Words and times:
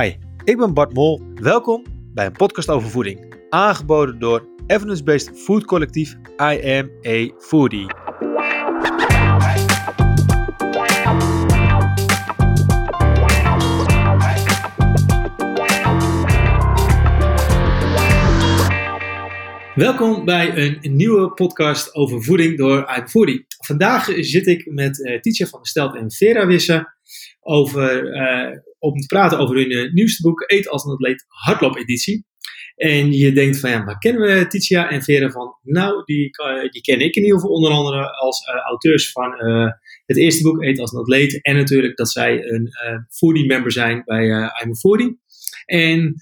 Hi, 0.00 0.12
ik 0.44 0.56
ben 0.56 0.74
Bart 0.74 0.92
Mol. 0.92 1.20
Welkom 1.34 1.84
bij 2.14 2.26
een 2.26 2.32
podcast 2.32 2.68
over 2.68 2.90
voeding. 2.90 3.34
Aangeboden 3.48 4.18
door 4.18 4.48
evidence-based 4.66 5.38
food 5.38 5.64
collectief 5.64 6.16
I 6.40 6.78
Am 6.78 6.90
a 7.06 7.30
Foodie. 7.38 7.86
Welkom 19.74 20.24
bij 20.24 20.56
een 20.56 20.96
nieuwe 20.96 21.32
podcast 21.34 21.94
over 21.94 22.24
voeding 22.24 22.56
door 22.56 22.78
I 22.78 22.82
Am 22.82 23.02
a 23.02 23.06
Foodie. 23.06 23.46
Vandaag 23.64 24.08
zit 24.16 24.46
ik 24.46 24.72
met 24.72 24.98
uh, 24.98 25.20
Tietje 25.20 25.46
van 25.46 25.58
der 25.58 25.68
Stelt 25.68 25.96
en 25.96 26.10
Vera 26.10 26.46
Wisse 26.46 26.94
over, 27.40 28.14
uh, 28.14 28.58
om 28.92 29.00
te 29.00 29.06
praten 29.06 29.38
over 29.38 29.56
hun 29.56 29.70
uh, 29.70 29.92
nieuwste 29.92 30.22
boek 30.22 30.44
Eet 30.46 30.68
als 30.68 30.84
een 30.84 30.92
atleet 30.92 31.24
hardloopeditie. 31.28 32.26
En 32.76 33.12
je 33.12 33.32
denkt 33.32 33.60
van 33.60 33.70
ja, 33.70 33.84
waar 33.84 33.98
kennen 33.98 34.22
we 34.22 34.46
Titia 34.46 34.90
en 34.90 35.02
Vera 35.02 35.30
van? 35.30 35.56
Nou, 35.62 36.04
die, 36.04 36.30
uh, 36.48 36.70
die 36.70 36.80
ken 36.80 37.00
ik 37.00 37.14
in 37.14 37.22
ieder 37.22 37.40
geval 37.40 37.54
onder 37.54 37.70
andere 37.70 38.10
als 38.10 38.46
auteurs 38.66 39.12
van 39.12 39.32
het 40.06 40.16
eerste 40.16 40.42
boek 40.42 40.62
Eet 40.62 40.78
als 40.78 40.92
een 40.92 41.00
atleet. 41.00 41.42
En 41.42 41.56
natuurlijk 41.56 41.96
dat 41.96 42.10
zij 42.10 42.44
een 42.44 42.70
foodie 43.10 43.46
member 43.46 43.72
zijn 43.72 44.02
bij 44.04 44.26
I'm 44.26 44.70
a 44.70 44.74
Foodie. 44.74 45.18
En 45.64 46.14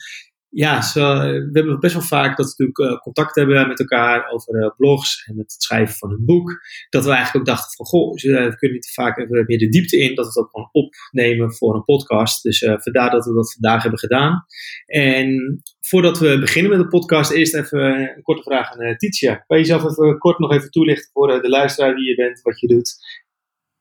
ja, 0.55 0.83
zo, 0.83 1.19
we 1.19 1.51
hebben 1.53 1.81
best 1.81 1.95
wel 1.95 2.03
vaak 2.03 2.37
dat 2.37 2.47
we 2.47 2.65
natuurlijk 2.65 2.95
uh, 2.95 3.01
contact 3.01 3.35
hebben 3.35 3.69
met 3.69 3.81
elkaar 3.81 4.31
over 4.31 4.63
uh, 4.63 4.71
blogs 4.77 5.25
en 5.27 5.37
met 5.37 5.53
het 5.53 5.63
schrijven 5.63 5.97
van 5.97 6.11
een 6.11 6.25
boek. 6.25 6.61
Dat 6.89 7.05
we 7.05 7.11
eigenlijk 7.11 7.39
ook 7.39 7.55
dachten 7.57 7.77
van, 7.77 7.87
goh, 7.87 8.13
we 8.13 8.57
kunnen 8.57 8.77
niet 8.77 8.93
vaak 8.93 9.19
even 9.19 9.45
meer 9.47 9.59
de 9.59 9.69
diepte 9.69 9.99
in, 9.99 10.15
dat 10.15 10.35
we 10.35 10.41
ook 10.41 10.51
gewoon 10.51 10.69
opnemen 10.73 11.55
voor 11.55 11.75
een 11.75 11.85
podcast. 11.85 12.43
Dus 12.43 12.63
uh, 12.63 12.75
vandaar 12.79 13.11
dat 13.11 13.25
we 13.25 13.35
dat 13.35 13.53
vandaag 13.53 13.83
hebben 13.83 14.01
gedaan. 14.01 14.45
En 14.87 15.59
voordat 15.81 16.19
we 16.19 16.39
beginnen 16.39 16.71
met 16.71 16.81
de 16.81 16.89
podcast, 16.89 17.31
eerst 17.31 17.55
even 17.55 17.81
een 17.81 18.23
korte 18.23 18.43
vraag 18.43 18.71
aan 18.71 18.97
Titia. 18.97 19.35
Kan 19.35 19.59
je 19.59 19.65
jezelf 19.65 19.91
even 19.91 20.19
kort 20.19 20.39
nog 20.39 20.53
even 20.53 20.71
toelichten 20.71 21.11
voor 21.13 21.43
de 21.43 21.49
luisteraar 21.49 21.95
wie 21.95 22.09
je 22.09 22.15
bent, 22.15 22.43
wat 22.43 22.61
je 22.61 22.67
doet? 22.67 22.95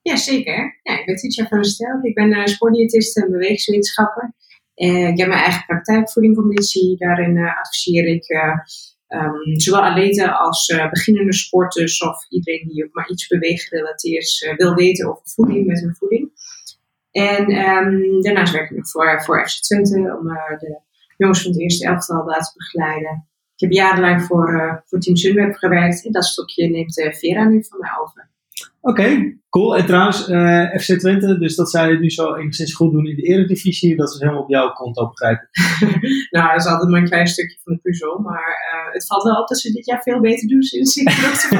Ja, 0.01 0.15
zeker. 0.15 0.79
Ja, 0.83 0.99
ik 0.99 1.05
ben 1.05 1.15
Titia 1.15 1.47
van 1.47 1.61
der 1.61 1.69
Stel. 1.69 1.99
Ik 2.01 2.13
ben 2.13 2.47
sportdiëtist 2.47 3.17
en 3.17 3.31
bewegingswetenschapper. 3.31 4.33
Uh, 4.75 5.07
ik 5.07 5.17
heb 5.17 5.27
mijn 5.27 5.41
eigen 5.41 5.65
praktijk 5.65 6.11
voedingconditie. 6.11 6.97
Daarin 6.97 7.35
uh, 7.35 7.59
adviseer 7.59 8.07
ik 8.07 8.29
uh, 8.29 9.21
um, 9.23 9.59
zowel 9.59 9.81
atleten 9.81 10.37
als 10.37 10.73
beginnende 10.89 11.33
sporters 11.33 12.01
of 12.01 12.25
iedereen 12.29 12.67
die 12.67 12.85
ook 12.85 12.93
maar 12.93 13.09
iets 13.09 13.27
beweeggerelateerd 13.27 14.53
wil 14.57 14.73
weten 14.73 15.09
over 15.09 15.21
voeding 15.25 15.67
met 15.67 15.79
hun 15.79 15.95
voeding. 15.95 16.31
En 17.11 17.51
um, 17.51 18.21
daarnaast 18.21 18.53
werk 18.53 18.69
ik 18.69 18.77
nog 18.77 18.89
voor, 18.89 19.23
voor 19.23 19.49
FC 19.49 19.61
Twente 19.61 20.17
om 20.19 20.27
de 20.59 20.81
jongens 21.17 21.41
van 21.41 21.51
het 21.51 21.61
eerste 21.61 21.87
elftal 21.87 22.25
te 22.25 22.51
begeleiden. 22.55 23.27
Ik 23.55 23.59
heb 23.59 23.71
jarenlang 23.71 24.21
voor, 24.21 24.83
voor 24.85 24.99
Team 24.99 25.15
Sunweb 25.15 25.55
gewerkt 25.55 26.05
en 26.05 26.11
dat 26.11 26.25
stukje 26.25 26.69
neemt 26.69 26.93
Vera 26.93 27.43
nu 27.43 27.63
van 27.63 27.79
mij 27.79 27.91
over. 28.01 28.31
Oké, 28.81 29.37
cool. 29.49 29.77
En 29.77 29.85
trouwens, 29.85 30.29
uh, 30.29 30.73
eh, 30.73 30.79
FC 30.79 30.99
Twente, 30.99 31.37
dus 31.37 31.55
dat 31.55 31.69
zij 31.69 31.89
het 31.89 31.99
nu 31.99 32.09
zo 32.09 32.35
enigszins 32.35 32.73
goed 32.73 32.91
doen 32.91 33.05
in 33.05 33.15
de 33.15 33.21
eredivisie, 33.21 33.95
dat 33.95 34.13
is 34.13 34.19
helemaal 34.19 34.41
op 34.41 34.49
jouw 34.49 34.71
konto 34.71 35.07
begrijpen. 35.07 35.49
nou, 36.35 36.47
dat 36.47 36.65
is 36.65 36.71
altijd 36.71 36.89
maar 36.89 37.01
een 37.01 37.07
klein 37.07 37.27
stukje 37.27 37.57
van 37.63 37.73
de 37.73 37.79
puzzel, 37.79 38.19
maar 38.19 38.47
uh, 38.73 38.93
het 38.93 39.05
valt 39.05 39.23
wel 39.23 39.41
op 39.41 39.47
dat 39.47 39.59
ze 39.59 39.71
dit 39.71 39.85
jaar 39.85 40.01
veel 40.01 40.19
beter 40.19 40.47
doen 40.47 40.61
sinds 40.61 40.95
ik 40.95 41.09
terug 41.09 41.39
te 41.39 41.55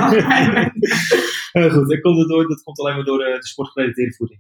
Heel 1.59 1.69
goed, 1.69 1.91
en 1.91 2.01
komt 2.01 2.27
door, 2.27 2.47
dat 2.47 2.63
komt 2.63 2.79
alleen 2.79 2.95
maar 2.95 3.05
door 3.05 3.17
de, 3.17 3.35
de 3.39 3.47
sportgerelateerde 3.47 4.13
voeding. 4.13 4.39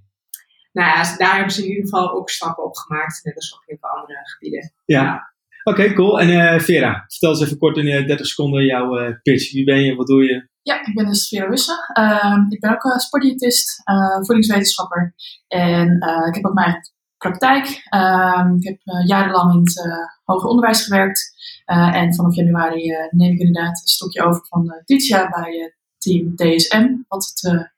Nou 0.71 0.87
ja, 0.87 1.17
daar 1.17 1.35
hebben 1.35 1.53
ze 1.53 1.61
in 1.61 1.69
ieder 1.69 1.83
geval 1.83 2.11
ook 2.11 2.29
stappen 2.29 2.63
op 2.63 2.75
gemaakt, 2.75 3.23
net 3.23 3.35
als 3.35 3.53
op 3.53 3.63
heel 3.65 3.77
veel 3.79 3.89
andere 3.89 4.19
gebieden. 4.23 4.73
Ja. 4.85 5.32
Oké, 5.63 5.93
cool. 5.93 6.19
En 6.19 6.29
uh, 6.29 6.59
Vera, 6.59 7.05
vertel 7.07 7.29
eens 7.29 7.41
even 7.41 7.57
kort 7.57 7.77
in 7.77 7.85
30 7.85 8.25
seconden 8.25 8.65
jouw 8.65 9.17
pitch. 9.21 9.51
Wie 9.51 9.63
ben 9.63 9.83
je, 9.83 9.95
wat 9.95 10.07
doe 10.07 10.23
je? 10.23 10.51
Ja, 10.63 10.85
ik 10.85 10.95
ben 10.95 11.05
dus 11.05 11.27
Vera 11.27 11.49
Wisse. 11.49 11.93
Uh, 11.99 12.45
ik 12.49 12.59
ben 12.59 12.71
ook 12.71 12.83
uh, 12.83 12.97
sportdiëtist, 12.97 13.81
uh, 13.89 14.15
voedingswetenschapper. 14.15 15.13
En 15.47 15.99
eh, 15.99 16.27
ik 16.27 16.35
heb 16.35 16.45
ook 16.45 16.53
mijn 16.53 16.75
praktijk. 17.17 17.81
Ehm, 17.89 18.55
ik 18.55 18.63
heb 18.63 18.77
jarenlang 19.05 19.53
in 19.53 19.59
het 19.59 20.09
hoger 20.23 20.49
onderwijs 20.49 20.83
gewerkt. 20.83 21.31
en 21.65 22.13
vanaf 22.13 22.35
januari 22.35 22.91
neem 23.09 23.33
ik 23.33 23.39
inderdaad 23.39 23.81
een 23.81 23.87
stokje 23.87 24.23
over 24.23 24.45
van 24.47 24.81
Titia 24.85 25.29
bij 25.29 25.75
team 25.97 26.35
DSM, 26.35 26.87
wat 27.07 27.25
het 27.25 27.69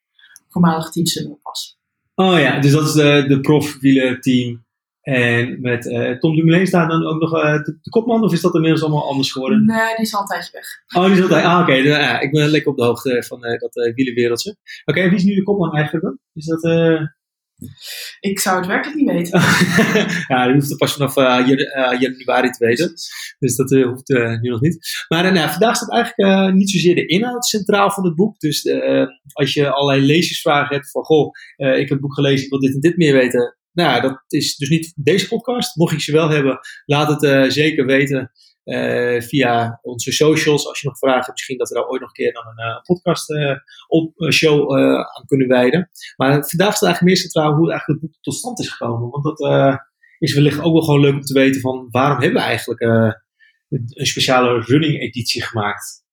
voormalige 0.49 0.89
team 0.89 1.05
Sunweb 1.05 1.39
was. 1.41 1.77
Oh 2.15 2.39
ja, 2.39 2.59
dus 2.59 2.71
dat 2.71 2.87
is 2.87 2.93
de, 2.93 3.25
de 3.27 3.39
profwielerteam 3.39 4.64
en 5.05 5.61
met 5.61 5.85
uh, 5.85 6.19
Tom 6.19 6.35
Dumoulin 6.35 6.67
staat 6.67 6.89
dan 6.89 7.05
ook 7.05 7.21
nog 7.21 7.35
uh, 7.35 7.53
de, 7.53 7.77
de, 7.81 7.89
kopman, 7.89 8.23
of 8.23 8.33
is 8.33 8.41
dat 8.41 8.55
inmiddels 8.55 8.83
allemaal 8.83 9.09
anders 9.09 9.31
geworden? 9.31 9.65
Nee, 9.65 9.95
die 9.95 10.05
is 10.05 10.13
al 10.13 10.21
een 10.21 10.27
tijdje 10.27 10.51
weg. 10.51 10.67
Oh, 10.95 11.05
die 11.05 11.15
is 11.15 11.21
altijd. 11.21 11.45
Ah, 11.45 11.59
oké. 11.59 11.61
Okay. 11.61 11.83
Ja, 11.83 12.19
ik 12.19 12.31
ben 12.31 12.49
lekker 12.49 12.71
op 12.71 12.77
de 12.77 12.83
hoogte 12.83 13.23
van 13.27 13.45
uh, 13.45 13.59
dat 13.59 13.91
wielenwereldje. 13.95 14.49
Oké, 14.49 14.99
okay, 14.99 15.09
wie 15.09 15.17
is 15.17 15.23
nu 15.23 15.35
de 15.35 15.43
kopman 15.43 15.73
eigenlijk 15.75 16.05
dan? 16.05 16.19
Is 16.33 16.45
dat. 16.45 16.63
Ik 18.19 18.39
zou 18.39 18.57
het 18.57 18.67
werkelijk 18.67 18.97
niet 18.97 19.09
weten. 19.09 19.39
ja, 20.35 20.45
die 20.45 20.53
hoeft 20.53 20.69
het 20.69 20.77
pas 20.77 20.93
vanaf 20.93 21.15
januari 21.99 22.49
te 22.49 22.65
weten. 22.65 22.93
Dus 23.39 23.55
dat 23.55 23.69
hoeft 23.69 24.07
nu 24.41 24.49
nog 24.49 24.61
niet. 24.61 25.05
Maar 25.07 25.33
nou, 25.33 25.49
vandaag 25.49 25.75
staat 25.75 25.91
eigenlijk 25.91 26.53
niet 26.53 26.69
zozeer 26.69 26.95
de 26.95 27.05
inhoud 27.05 27.45
centraal 27.45 27.91
van 27.91 28.05
het 28.05 28.15
boek. 28.15 28.39
Dus 28.39 28.69
als 29.33 29.53
je 29.53 29.69
allerlei 29.69 30.05
lezersvragen 30.05 30.75
hebt 30.75 30.91
van: 30.91 31.03
Goh, 31.03 31.31
ik 31.55 31.79
heb 31.79 31.89
het 31.89 31.99
boek 31.99 32.13
gelezen, 32.13 32.43
ik 32.45 32.49
wil 32.49 32.59
dit 32.59 32.73
en 32.73 32.79
dit 32.79 32.97
meer 32.97 33.13
weten 33.13 33.55
nou, 33.75 34.01
dat 34.01 34.23
is 34.27 34.55
dus 34.55 34.69
niet 34.69 34.93
deze 34.95 35.27
podcast. 35.27 35.75
Mocht 35.75 35.93
je 35.93 36.01
ze 36.01 36.11
wel 36.11 36.29
hebben, 36.29 36.59
laat 36.85 37.07
het 37.07 37.23
uh, 37.23 37.49
zeker 37.49 37.85
weten 37.85 38.31
uh, 38.63 39.21
via 39.21 39.79
onze 39.81 40.11
socials. 40.11 40.67
Als 40.67 40.79
je 40.79 40.87
nog 40.87 40.97
vragen 40.97 41.19
hebt, 41.19 41.31
misschien 41.31 41.57
dat 41.57 41.69
we 41.69 41.75
daar 41.75 41.87
ooit 41.87 42.01
nog 42.01 42.09
een 42.09 42.15
keer 42.15 42.33
dan 42.33 42.45
een 42.45 42.67
uh, 42.67 42.81
podcast 42.81 43.33
op 43.87 44.31
show 44.31 44.75
aan 44.75 45.25
kunnen 45.25 45.47
wijden. 45.47 45.89
Maar 46.15 46.31
vandaag 46.31 46.75
staat 46.75 46.89
eigenlijk 46.89 47.01
meer 47.01 47.17
centraal 47.17 47.53
hoe 47.53 47.69
eigenlijk 47.69 48.01
het 48.01 48.11
boek 48.11 48.21
tot 48.21 48.33
stand 48.33 48.59
is 48.59 48.69
gekomen. 48.69 49.09
Want 49.09 49.23
dat 49.23 49.39
is 50.19 50.33
wellicht 50.33 50.61
ook 50.61 50.73
wel 50.73 50.81
gewoon 50.81 51.01
leuk 51.01 51.13
om 51.13 51.21
te 51.21 51.33
weten 51.33 51.61
van 51.61 51.87
waarom 51.89 52.21
hebben 52.21 52.41
we 52.41 52.47
eigenlijk 52.47 52.81
een 53.69 54.05
speciale 54.05 54.61
running 54.61 55.01
editie 55.01 55.43
gemaakt. 55.43 56.03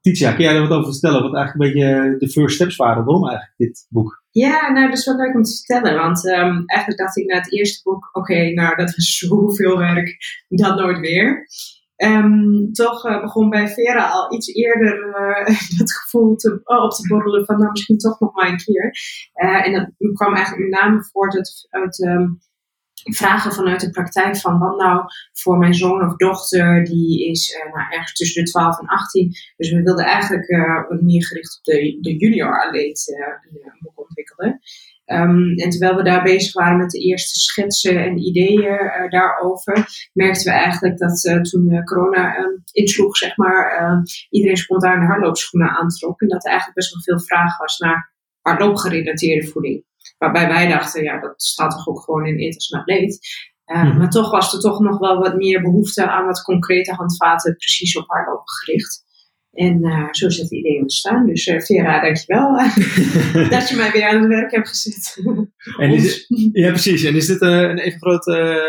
Titia, 0.00 0.32
kun 0.32 0.44
jij 0.44 0.52
daar 0.52 0.68
wat 0.68 0.78
over 0.78 0.92
vertellen? 0.92 1.22
Wat 1.22 1.34
eigenlijk 1.34 1.74
een 1.74 1.82
beetje 1.82 2.16
de 2.18 2.30
first 2.30 2.54
steps 2.54 2.76
waren. 2.76 3.04
Waarom 3.04 3.28
eigenlijk 3.28 3.58
dit 3.58 3.86
boek? 3.88 4.17
Ja, 4.30 4.72
nou, 4.72 4.88
dat 4.88 4.98
is 4.98 5.04
wel 5.04 5.16
leuk 5.16 5.34
om 5.34 5.42
te 5.42 5.56
vertellen. 5.56 5.98
Want 5.98 6.24
um, 6.24 6.62
eigenlijk 6.66 7.00
dacht 7.00 7.16
ik 7.16 7.26
na 7.26 7.36
het 7.36 7.52
eerste 7.52 7.80
boek, 7.82 8.08
oké, 8.12 8.52
nou, 8.52 8.76
dat 8.76 8.96
is 8.96 9.18
zoveel 9.26 9.78
werk, 9.78 10.16
dat 10.48 10.76
nooit 10.76 10.98
weer. 10.98 11.46
Um, 11.96 12.72
toch 12.72 13.06
uh, 13.06 13.20
begon 13.20 13.50
bij 13.50 13.68
Vera 13.68 14.08
al 14.08 14.34
iets 14.34 14.54
eerder 14.54 15.08
uh, 15.08 15.46
dat 15.78 15.92
gevoel 15.92 16.36
te, 16.36 16.60
oh, 16.64 16.82
op 16.82 16.90
te 16.90 17.06
borrelen 17.08 17.44
van, 17.44 17.58
nou, 17.58 17.70
misschien 17.70 17.98
toch 17.98 18.20
nog 18.20 18.34
maar 18.34 18.48
een 18.48 18.56
keer. 18.64 18.92
Uh, 19.34 19.66
en 19.66 19.72
dat 19.72 20.12
kwam 20.12 20.34
eigenlijk 20.34 20.70
met 20.70 20.80
name 20.80 21.04
voort 21.04 21.66
uit, 21.70 21.98
um, 21.98 22.38
vragen 23.04 23.52
vanuit 23.52 23.80
de 23.80 23.90
praktijk 23.90 24.36
van 24.36 24.58
wat 24.58 24.76
nou 24.76 25.04
voor 25.32 25.58
mijn 25.58 25.74
zoon 25.74 26.04
of 26.04 26.16
dochter, 26.16 26.84
die 26.84 27.30
is 27.30 27.56
nou, 27.72 27.92
ergens 27.92 28.12
tussen 28.12 28.44
de 28.44 28.50
12 28.50 28.78
en 28.78 28.86
18. 28.86 29.32
Dus 29.56 29.70
we 29.70 29.82
wilden 29.82 30.04
eigenlijk 30.04 30.48
meer 31.02 31.26
gericht 31.26 31.58
op 31.58 31.64
de, 31.64 31.98
de 32.00 32.16
junior 32.16 32.64
atleet 32.64 33.18
een 33.50 33.90
boek 33.94 34.08
Um, 35.06 35.54
en 35.54 35.70
terwijl 35.70 35.96
we 35.96 36.02
daar 36.02 36.22
bezig 36.22 36.52
waren 36.52 36.78
met 36.78 36.90
de 36.90 36.98
eerste 36.98 37.38
schetsen 37.38 38.04
en 38.04 38.18
ideeën 38.18 39.08
daarover, 39.08 39.86
merkten 40.12 40.52
we 40.52 40.58
eigenlijk 40.58 40.98
dat 40.98 41.48
toen 41.50 41.84
corona 41.84 42.38
um, 42.38 42.62
insloeg, 42.72 43.16
zeg 43.16 43.36
maar, 43.36 44.02
iedereen 44.30 44.56
spontaan 44.56 45.06
hardloopschoenen 45.06 45.70
aantrok. 45.70 46.20
En 46.20 46.28
dat 46.28 46.44
er 46.44 46.50
eigenlijk 46.50 46.78
best 46.78 46.92
wel 46.92 47.02
veel 47.02 47.26
vraag 47.26 47.58
was 47.58 47.78
naar 47.78 48.14
hardloopgerelateerde 48.40 49.46
voeding. 49.46 49.84
Waarbij 50.18 50.48
wij 50.48 50.68
dachten, 50.68 51.02
ja, 51.02 51.20
dat 51.20 51.42
staat 51.42 51.70
toch 51.70 51.88
ook 51.88 52.00
gewoon 52.00 52.26
in 52.26 52.38
eten 52.38 52.54
als 52.54 52.72
atleet. 52.72 53.18
Uh, 53.66 53.96
Maar 53.98 54.10
toch 54.10 54.30
was 54.30 54.54
er 54.54 54.60
toch 54.60 54.80
nog 54.80 54.98
wel 54.98 55.18
wat 55.18 55.34
meer 55.34 55.62
behoefte 55.62 56.08
aan 56.08 56.26
wat 56.26 56.42
concrete 56.42 56.92
handvaten 56.92 57.56
precies 57.56 57.96
op 57.96 58.08
hardlopen 58.08 58.52
gericht. 58.52 59.06
En 59.52 59.84
uh, 59.84 60.08
zo 60.10 60.26
is 60.26 60.36
het 60.36 60.52
idee 60.52 60.80
ontstaan. 60.80 61.26
Dus 61.26 61.46
uh, 61.46 61.60
Vera, 61.60 62.00
dankjewel 62.00 62.56
dat 63.50 63.68
je 63.68 63.76
mij 63.76 63.90
weer 63.90 64.08
aan 64.08 64.20
het 64.20 64.28
werk 64.28 64.50
hebt 64.50 64.68
gezet. 64.68 65.22
en 65.78 65.90
is 65.90 66.26
ja, 66.52 66.68
precies. 66.68 67.04
En 67.04 67.16
is 67.16 67.26
dit 67.26 67.40
een 67.40 67.78
even 67.78 68.00
grote 68.00 68.62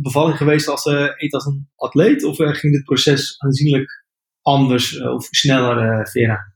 bevalling 0.00 0.36
geweest 0.36 0.68
als 0.68 0.86
eten 0.86 1.38
als 1.38 1.46
een 1.46 1.68
atleet? 1.76 2.24
Of 2.24 2.36
ging 2.36 2.72
dit 2.72 2.84
proces 2.84 3.34
aanzienlijk 3.38 4.04
anders 4.42 5.00
of 5.00 5.26
sneller, 5.30 6.08
Vera? 6.08 6.52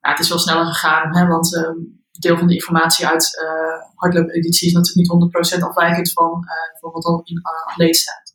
Ja, 0.00 0.10
het 0.10 0.18
is 0.18 0.28
wel 0.28 0.38
sneller 0.38 0.66
gegaan, 0.66 1.16
hè, 1.16 1.26
want 1.26 1.56
ehm, 1.56 1.78
deel 2.20 2.38
van 2.38 2.46
de 2.46 2.54
informatie 2.54 3.06
uit 3.06 3.40
uh, 3.42 3.48
eh, 3.48 3.80
hardloop-editie 3.94 4.68
is 4.68 4.72
natuurlijk 4.72 5.12
niet 5.12 5.58
100% 5.58 5.62
afwijkend 5.62 6.12
van, 6.12 6.44
uh, 6.44 6.80
van 6.80 6.90
wat 6.92 7.04
al 7.04 7.20
in 7.24 7.36
uh, 7.36 7.72
atleet 7.72 7.96
staat. 7.96 8.34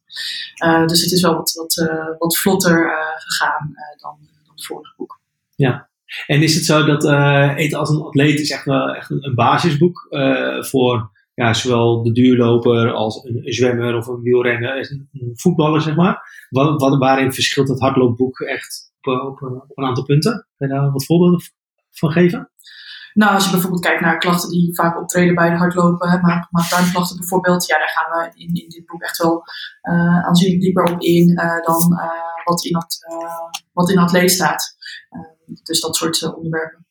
Uh, 0.66 0.88
dus 0.88 1.02
het 1.02 1.12
is 1.12 1.22
wel 1.22 1.36
wat, 1.36 1.52
wat, 1.52 1.90
wat 2.18 2.38
vlotter 2.38 2.92
gegaan 3.18 3.74
dan 4.02 4.18
boek. 4.97 5.19
Ja, 5.56 5.89
en 6.27 6.44
is 6.44 6.56
het 6.56 6.65
zo 6.65 6.85
dat 6.85 7.06
Eten 7.57 7.79
als 7.79 7.89
een 7.89 8.01
atleet 8.01 8.39
is 8.39 8.51
echt, 8.51 8.65
wel, 8.65 8.95
echt 8.95 9.09
een, 9.09 9.25
een 9.25 9.35
basisboek 9.35 10.07
voor 10.59 11.12
ja, 11.35 11.53
zowel 11.53 12.03
de 12.03 12.12
duurloper 12.12 12.91
als 12.91 13.23
een, 13.23 13.53
zwemmer 13.53 13.95
of 13.95 14.07
een 14.07 14.21
wielrenner, 14.21 14.91
een, 14.91 15.09
een 15.13 15.31
voetballer, 15.33 15.81
zeg 15.81 15.95
maar. 15.95 16.47
Wat, 16.50 16.81
wat, 16.81 16.97
waarin 16.97 17.33
verschilt 17.33 17.67
het 17.67 17.79
hardloopboek 17.79 18.39
echt 18.39 18.94
op, 19.01 19.21
op, 19.21 19.41
op 19.41 19.77
een 19.77 19.85
aantal 19.85 20.03
punten? 20.03 20.47
Kun 20.57 20.67
je 20.67 20.73
daar 20.73 20.91
wat 20.91 21.06
voorbeelden 21.06 21.41
van 21.91 22.12
geven? 22.12 22.50
Nou, 23.15 23.33
als 23.33 23.45
je 23.45 23.51
bijvoorbeeld 23.51 23.81
kijkt 23.81 24.01
naar 24.01 24.17
klachten 24.17 24.50
die 24.50 24.75
vaak 24.75 25.00
optreden 25.00 25.35
bij 25.35 25.50
de 25.50 25.56
hardlopen, 25.56 26.21
maar, 26.21 26.47
maar 26.51 26.91
bijvoorbeeld, 27.17 27.65
ja, 27.65 27.77
daar 27.77 27.89
gaan 27.89 28.19
we 28.19 28.41
in, 28.41 28.53
in 28.53 28.69
dit 28.69 28.85
boek 28.85 29.01
echt 29.01 29.17
wel 29.17 29.44
uh, 29.81 30.25
aanzienlijk 30.25 30.62
dieper 30.62 30.83
op 30.83 31.01
in 31.01 31.29
uh, 31.29 31.62
dan 31.62 31.94
uh, 31.94 32.44
wat, 32.44 32.65
in 32.65 32.71
dat, 32.71 32.97
wat 33.73 33.89
in 33.89 33.95
dat 33.95 34.12
lees 34.12 34.33
staat. 34.33 34.75
dus 35.63 35.81
dat 35.81 35.95
soort 35.95 36.35
onderwerpen. 36.35 36.85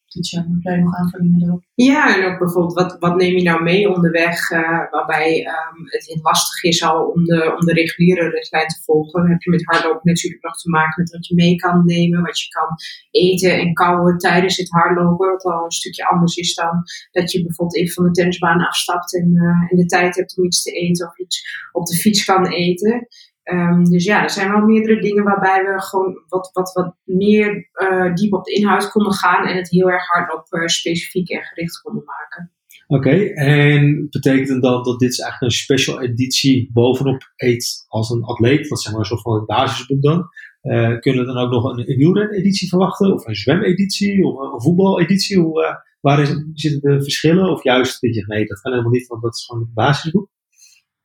Aanvullingen 0.99 1.43
erop? 1.43 1.63
Ja, 1.75 2.17
en 2.17 2.33
ook 2.33 2.39
bijvoorbeeld, 2.39 2.75
wat, 2.75 2.97
wat 2.99 3.17
neem 3.17 3.37
je 3.37 3.43
nou 3.43 3.63
mee 3.63 3.95
onderweg, 3.95 4.49
waarbij 4.91 5.47
um, 5.47 5.85
het 5.85 6.19
lastig 6.23 6.63
is 6.63 6.83
al 6.83 7.07
om 7.07 7.25
de, 7.25 7.55
om 7.59 7.67
de 7.67 7.73
reguliere 7.73 8.29
richtlijn 8.29 8.69
te 8.69 8.83
volgen. 8.85 9.21
Dan 9.21 9.31
heb 9.31 9.43
je 9.43 9.51
met 9.51 9.65
hardlopen 9.65 10.01
natuurlijk 10.03 10.43
nog 10.43 10.57
te 10.57 10.71
maken 10.71 11.03
met 11.03 11.13
wat 11.13 11.27
je 11.27 11.35
mee 11.35 11.57
kan 11.57 11.85
nemen, 11.85 12.23
wat 12.23 12.41
je 12.41 12.49
kan 12.49 12.69
eten 13.11 13.59
en 13.59 13.73
kouwen 13.73 14.19
tijdens 14.19 14.57
het 14.57 14.71
hardlopen, 14.71 15.31
wat 15.31 15.45
al 15.45 15.65
een 15.65 15.71
stukje 15.71 16.07
anders 16.07 16.37
is 16.37 16.55
dan 16.55 16.83
dat 17.11 17.33
je 17.33 17.43
bijvoorbeeld 17.43 17.77
even 17.77 17.95
van 17.95 18.05
de 18.05 18.11
tennisbaan 18.11 18.67
afstapt 18.67 19.15
en, 19.15 19.31
uh, 19.35 19.71
en 19.71 19.77
de 19.77 19.87
tijd 19.87 20.17
hebt 20.17 20.39
om 20.39 20.45
iets 20.45 20.63
te 20.63 20.71
eten 20.71 21.07
of 21.07 21.19
iets 21.19 21.69
op 21.73 21.87
de 21.87 21.97
fiets 21.97 22.25
kan 22.25 22.47
eten. 22.47 23.07
Um, 23.53 23.85
dus 23.85 24.05
ja, 24.05 24.23
er 24.23 24.31
zijn 24.31 24.51
wel 24.51 24.65
meerdere 24.65 25.01
dingen 25.01 25.25
waarbij 25.25 25.65
we 25.65 25.83
gewoon 25.83 26.25
wat, 26.29 26.51
wat, 26.53 26.73
wat 26.73 26.97
meer 27.05 27.71
uh, 27.75 28.15
diep 28.15 28.33
op 28.33 28.45
de 28.45 28.53
inhoud 28.53 28.91
konden 28.91 29.13
gaan 29.13 29.47
en 29.47 29.57
het 29.57 29.71
heel 29.71 29.91
erg 29.91 30.07
hard 30.07 30.35
op 30.35 30.47
uh, 30.51 30.67
specifiek 30.67 31.29
en 31.29 31.43
gericht 31.43 31.81
konden 31.81 32.05
maken. 32.05 32.53
Oké, 32.87 33.25
en 33.35 34.07
betekent 34.11 34.63
dan 34.63 34.83
dat 34.83 34.99
dit 34.99 35.11
is 35.11 35.19
eigenlijk 35.19 35.53
een 35.53 35.59
special 35.59 36.03
editie 36.03 36.71
bovenop 36.73 37.33
Eet 37.37 37.85
als 37.89 38.11
een 38.11 38.23
atleet, 38.23 38.69
dat 38.69 38.83
zeg 38.83 38.93
maar 38.93 39.01
een 39.01 39.07
soort 39.07 39.23
van 39.23 39.45
basisboek 39.47 40.03
dan. 40.03 40.29
Uh, 40.63 40.99
kunnen 40.99 41.27
we 41.27 41.33
dan 41.33 41.43
ook 41.45 41.51
nog 41.51 41.65
een, 41.65 41.91
een 41.91 41.97
wielren-editie 41.97 42.69
verwachten, 42.69 43.13
of 43.13 43.27
een 43.27 43.35
zwemeditie, 43.35 44.25
of 44.25 44.53
een 44.53 44.63
voetbaleditie? 44.63 45.39
Hoe, 45.39 45.83
waar 46.01 46.21
is, 46.21 46.29
zitten 46.53 46.81
de 46.81 47.03
verschillen? 47.03 47.51
Of 47.51 47.63
juist, 47.63 48.01
dat 48.01 48.15
je, 48.15 48.25
nee, 48.27 48.47
dat 48.47 48.61
kan 48.61 48.73
helemaal 48.73 48.93
niet, 48.93 49.07
want 49.07 49.23
dat 49.23 49.35
is 49.35 49.45
gewoon 49.45 49.63
het 49.63 49.75
basisboek? 49.75 50.29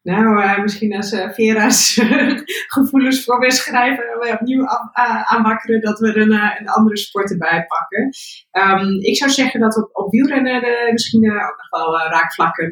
Nou, 0.01 0.43
uh, 0.43 0.61
misschien 0.61 0.95
als 0.95 1.13
uh, 1.13 1.29
Vera's 1.29 1.93
gevoelens 2.75 3.23
voor 3.23 3.39
weer 3.39 3.51
schrijven, 3.51 4.33
opnieuw 4.33 4.67
aanwakkeren 5.23 5.81
dat 5.81 5.99
we 5.99 6.15
een, 6.15 6.31
een 6.31 6.67
andere 6.67 6.97
sport 6.97 7.31
erbij 7.31 7.65
pakken. 7.67 8.03
Um, 8.51 8.99
ik 9.01 9.17
zou 9.17 9.31
zeggen 9.31 9.59
dat 9.59 9.77
op, 9.77 9.89
op 9.91 10.11
wielrennen 10.11 10.61
de, 10.61 10.89
misschien 10.91 11.31
ook 11.31 11.57
nog 11.57 11.69
wel 11.69 11.97
raakvlakken 11.97 12.71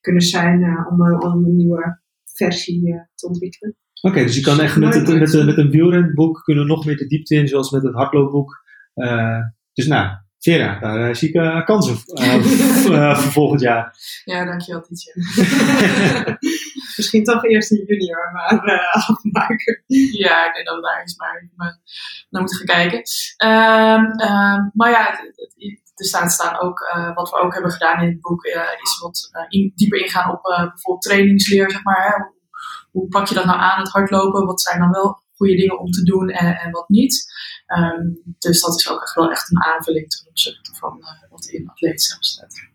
kunnen 0.00 0.22
zijn 0.22 0.86
om, 0.90 1.00
om, 1.18 1.44
een 1.44 1.56
nieuwe 1.56 2.00
versie 2.24 3.06
te 3.14 3.26
ontwikkelen. 3.26 3.76
Oké, 4.00 4.12
okay, 4.12 4.26
dus 4.26 4.36
je 4.36 4.42
kan 4.42 4.60
echt 4.60 4.76
met, 4.76 4.94
het, 4.94 5.06
met, 5.08 5.44
met 5.44 5.58
een 5.58 5.70
wielrenboek 5.70 6.42
kunnen 6.42 6.66
nog 6.66 6.84
meer 6.84 6.96
de 6.96 7.06
diepte 7.06 7.34
in, 7.34 7.48
zoals 7.48 7.70
met 7.70 7.82
het 7.82 7.94
hardloopboek. 7.94 8.64
dus 9.72 9.86
nou, 9.86 10.23
Vera, 10.44 10.78
daar 10.78 11.08
uh, 11.08 11.14
zie 11.14 11.28
ik 11.28 11.34
uh, 11.34 11.64
kansen 11.64 11.96
uh, 12.06 12.44
voor 13.16 13.16
volgend 13.16 13.60
jaar. 13.60 13.96
Ja, 14.24 14.44
dankjewel 14.44 14.82
Tietje. 14.82 15.12
Misschien 16.96 17.24
toch 17.24 17.44
eerst 17.44 17.70
een 17.70 17.84
junior 17.86 18.32
maar 18.32 18.88
afmaken. 18.92 19.82
Ja, 20.18 20.46
ik 20.46 20.54
denk 20.54 20.66
dat 20.66 20.74
het 20.74 20.84
daar 20.84 21.02
is, 21.04 21.16
maar 21.16 21.48
we 21.56 21.64
naar 22.30 22.40
moeten 22.40 22.56
gaan 22.56 22.76
kijken. 22.76 23.02
Um, 23.44 24.04
um, 24.30 24.70
maar 24.74 24.90
ja, 24.90 25.20
er 25.94 26.06
staat, 26.06 26.32
staan 26.32 26.60
ook, 26.60 26.80
wat 27.14 27.30
we 27.30 27.40
ook 27.40 27.52
hebben 27.52 27.70
gedaan 27.70 28.00
in 28.02 28.08
het 28.08 28.20
boek, 28.20 28.44
is 28.44 28.98
wat 29.00 29.30
in, 29.48 29.72
dieper 29.74 30.00
ingaan 30.00 30.30
op 30.30 30.42
bijvoorbeeld 30.42 31.02
trainingsleer, 31.02 31.70
zeg 31.70 31.82
maar. 31.82 32.02
Hè? 32.02 32.22
Hoe, 32.22 32.34
hoe 32.90 33.08
pak 33.08 33.26
je 33.26 33.34
dat 33.34 33.44
nou 33.44 33.58
aan, 33.58 33.78
het 33.78 33.92
hardlopen? 33.92 34.46
Wat 34.46 34.60
zijn 34.60 34.80
dan 34.80 34.90
wel 34.90 35.23
goede 35.36 35.56
dingen 35.56 35.78
om 35.78 35.90
te 35.90 36.02
doen 36.02 36.28
en, 36.28 36.56
en 36.56 36.70
wat 36.70 36.88
niet? 36.88 37.24
Um, 37.78 38.22
dus 38.38 38.60
dat 38.60 38.74
is 38.74 38.90
ook 38.90 39.02
echt 39.02 39.14
wel 39.14 39.30
echt 39.30 39.50
een 39.50 39.62
aanvulling 39.62 40.10
ten 40.10 40.28
opzichte 40.28 40.74
van 40.74 40.98
uh, 41.00 41.30
wat 41.30 41.46
in 41.46 41.68
atleet 41.68 42.02
zelf 42.02 42.24
staat. 42.24 42.72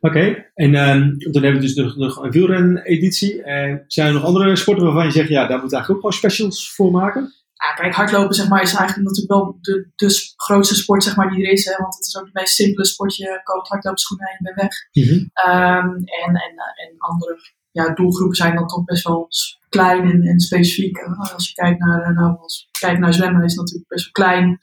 Oké, 0.00 0.18
okay. 0.18 0.50
en 0.54 0.74
um, 0.74 1.18
dan 1.18 1.42
hebben 1.42 1.60
we 1.60 1.66
dus 1.66 1.74
nog, 1.74 1.96
nog 1.96 2.22
een 2.22 2.30
wielren-editie. 2.30 3.34
Uh, 3.34 3.74
zijn 3.86 4.06
er 4.06 4.12
nog 4.12 4.24
andere 4.24 4.56
sporten 4.56 4.84
waarvan 4.84 5.04
je 5.04 5.10
zegt, 5.10 5.28
ja, 5.28 5.46
daar 5.46 5.60
moet 5.60 5.72
eigenlijk 5.72 5.90
ook 5.90 5.96
gewoon 5.96 6.12
specials 6.12 6.74
voor 6.74 6.90
maken? 6.90 7.34
Ja, 7.52 7.74
kijk, 7.74 7.94
hardlopen 7.94 8.34
zeg 8.34 8.48
maar, 8.48 8.62
is 8.62 8.74
eigenlijk 8.74 9.08
natuurlijk 9.08 9.32
wel 9.32 9.58
de, 9.60 9.88
de 9.96 10.32
grootste 10.36 10.74
sport 10.74 11.02
zeg 11.04 11.16
maar, 11.16 11.30
die 11.30 11.46
er 11.46 11.52
is. 11.52 11.64
Hè, 11.64 11.76
want 11.76 11.94
het 11.94 12.06
is 12.06 12.16
ook 12.16 12.24
het 12.24 12.34
meest 12.34 12.54
simpele 12.54 12.86
sport. 12.86 13.16
Je 13.16 13.40
koopt 13.42 13.68
hardloopschoenen 13.68 14.26
en 14.26 14.36
je 14.38 14.44
bent 14.44 14.60
weg. 14.60 15.04
Mm 15.04 15.10
-hmm. 15.10 15.52
um, 15.52 15.94
en, 16.04 16.34
en, 16.34 16.54
en 16.74 16.94
andere 16.98 17.38
ja, 17.76 17.94
doelgroepen 17.94 18.36
zijn 18.36 18.54
dan 18.54 18.66
toch 18.66 18.84
best 18.84 19.06
wel 19.06 19.28
klein 19.68 20.10
en, 20.10 20.22
en 20.22 20.40
specifiek. 20.40 20.98
Als 21.34 21.48
je 21.48 21.54
kijkt 21.54 21.78
naar, 21.78 22.02
eh, 22.02 22.16
nou, 22.16 22.36
als 22.38 22.68
je 22.70 22.78
kijkt 22.80 23.00
naar 23.00 23.14
zwemmen 23.14 23.44
is 23.44 23.50
het 23.50 23.60
natuurlijk 23.60 23.88
best 23.88 24.04
wel 24.04 24.26
klein. 24.26 24.58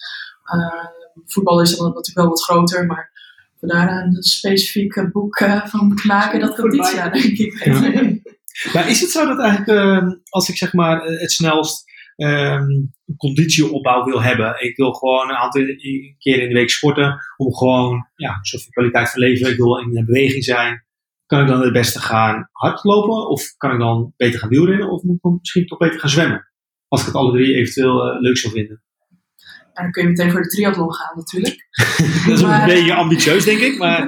Uh, 0.56 0.86
voetbal 1.26 1.62
is 1.62 1.78
dan 1.78 1.88
natuurlijk 1.88 2.18
wel 2.18 2.28
wat 2.28 2.44
groter, 2.44 2.86
maar 2.86 3.12
voor 3.60 3.68
daar 3.68 3.90
een 3.90 4.24
specifiek 4.24 5.10
boek 5.12 5.40
uh, 5.40 5.66
van 5.66 5.88
moeten 5.88 6.08
maken, 6.08 6.40
dat 6.40 6.56
kan 6.56 6.70
dit 6.70 6.92
jaar 6.92 7.12
denk 7.12 7.38
ik. 7.38 7.64
Ja. 7.64 7.82
maar 8.74 8.90
is 8.90 9.02
het 9.02 9.10
zo 9.10 9.26
dat 9.26 9.40
eigenlijk, 9.40 9.80
uh, 9.80 10.14
als 10.30 10.50
ik 10.50 10.58
zeg 10.58 10.74
maar 10.74 11.04
het 11.04 11.32
snelst 11.32 11.92
um, 12.16 12.94
conditieopbouw 13.18 14.04
wil 14.04 14.22
hebben. 14.22 14.64
Ik 14.64 14.76
wil 14.76 14.92
gewoon 14.92 15.30
een 15.30 15.36
aantal 15.36 15.62
keer 16.18 16.42
in 16.42 16.48
de 16.48 16.54
week 16.54 16.70
sporten 16.70 17.20
om 17.38 17.54
gewoon 17.54 18.08
ja, 18.16 18.30
een 18.30 18.46
soort 18.46 18.64
van 18.64 18.72
kwaliteit 18.72 19.10
van 19.10 19.22
leven. 19.22 19.52
Ik 19.52 19.58
wil 19.58 19.78
in 19.78 20.06
beweging 20.06 20.44
zijn. 20.44 20.84
Kan 21.34 21.42
ik 21.42 21.48
dan 21.48 21.62
het 21.62 21.74
beste 21.74 22.00
gaan 22.00 22.50
hardlopen? 22.52 23.28
Of 23.28 23.58
kan 23.58 23.72
ik 23.72 23.80
dan 23.80 24.14
beter 24.18 24.40
gaan 24.40 24.50
wielrennen? 24.50 24.90
Of 24.90 25.04
moet 25.04 25.16
ik 25.16 25.22
dan 25.22 25.38
misschien 25.40 25.66
toch 25.66 25.78
beter 25.78 26.00
gaan 26.00 26.10
zwemmen? 26.10 26.52
Als 26.88 27.02
ik 27.02 27.08
het 27.08 27.16
alle 27.16 27.32
drie 27.32 27.56
eventueel 27.56 28.08
uh, 28.08 28.22
leuk 28.22 28.38
zou 28.38 28.54
vinden. 28.54 28.84
En 29.74 29.84
dan 29.84 29.92
kun 29.92 30.04
je 30.04 30.10
meteen 30.10 30.32
voor 30.32 30.42
de 30.42 30.48
triathlon 30.48 30.94
gaan 30.94 31.16
natuurlijk. 31.16 31.68
dat 32.28 32.38
is 32.38 32.42
maar, 32.42 32.62
een 32.62 32.76
beetje 32.76 32.94
ambitieus 32.94 33.46
denk 33.46 33.60
ik. 33.60 33.78
Maar... 33.78 34.00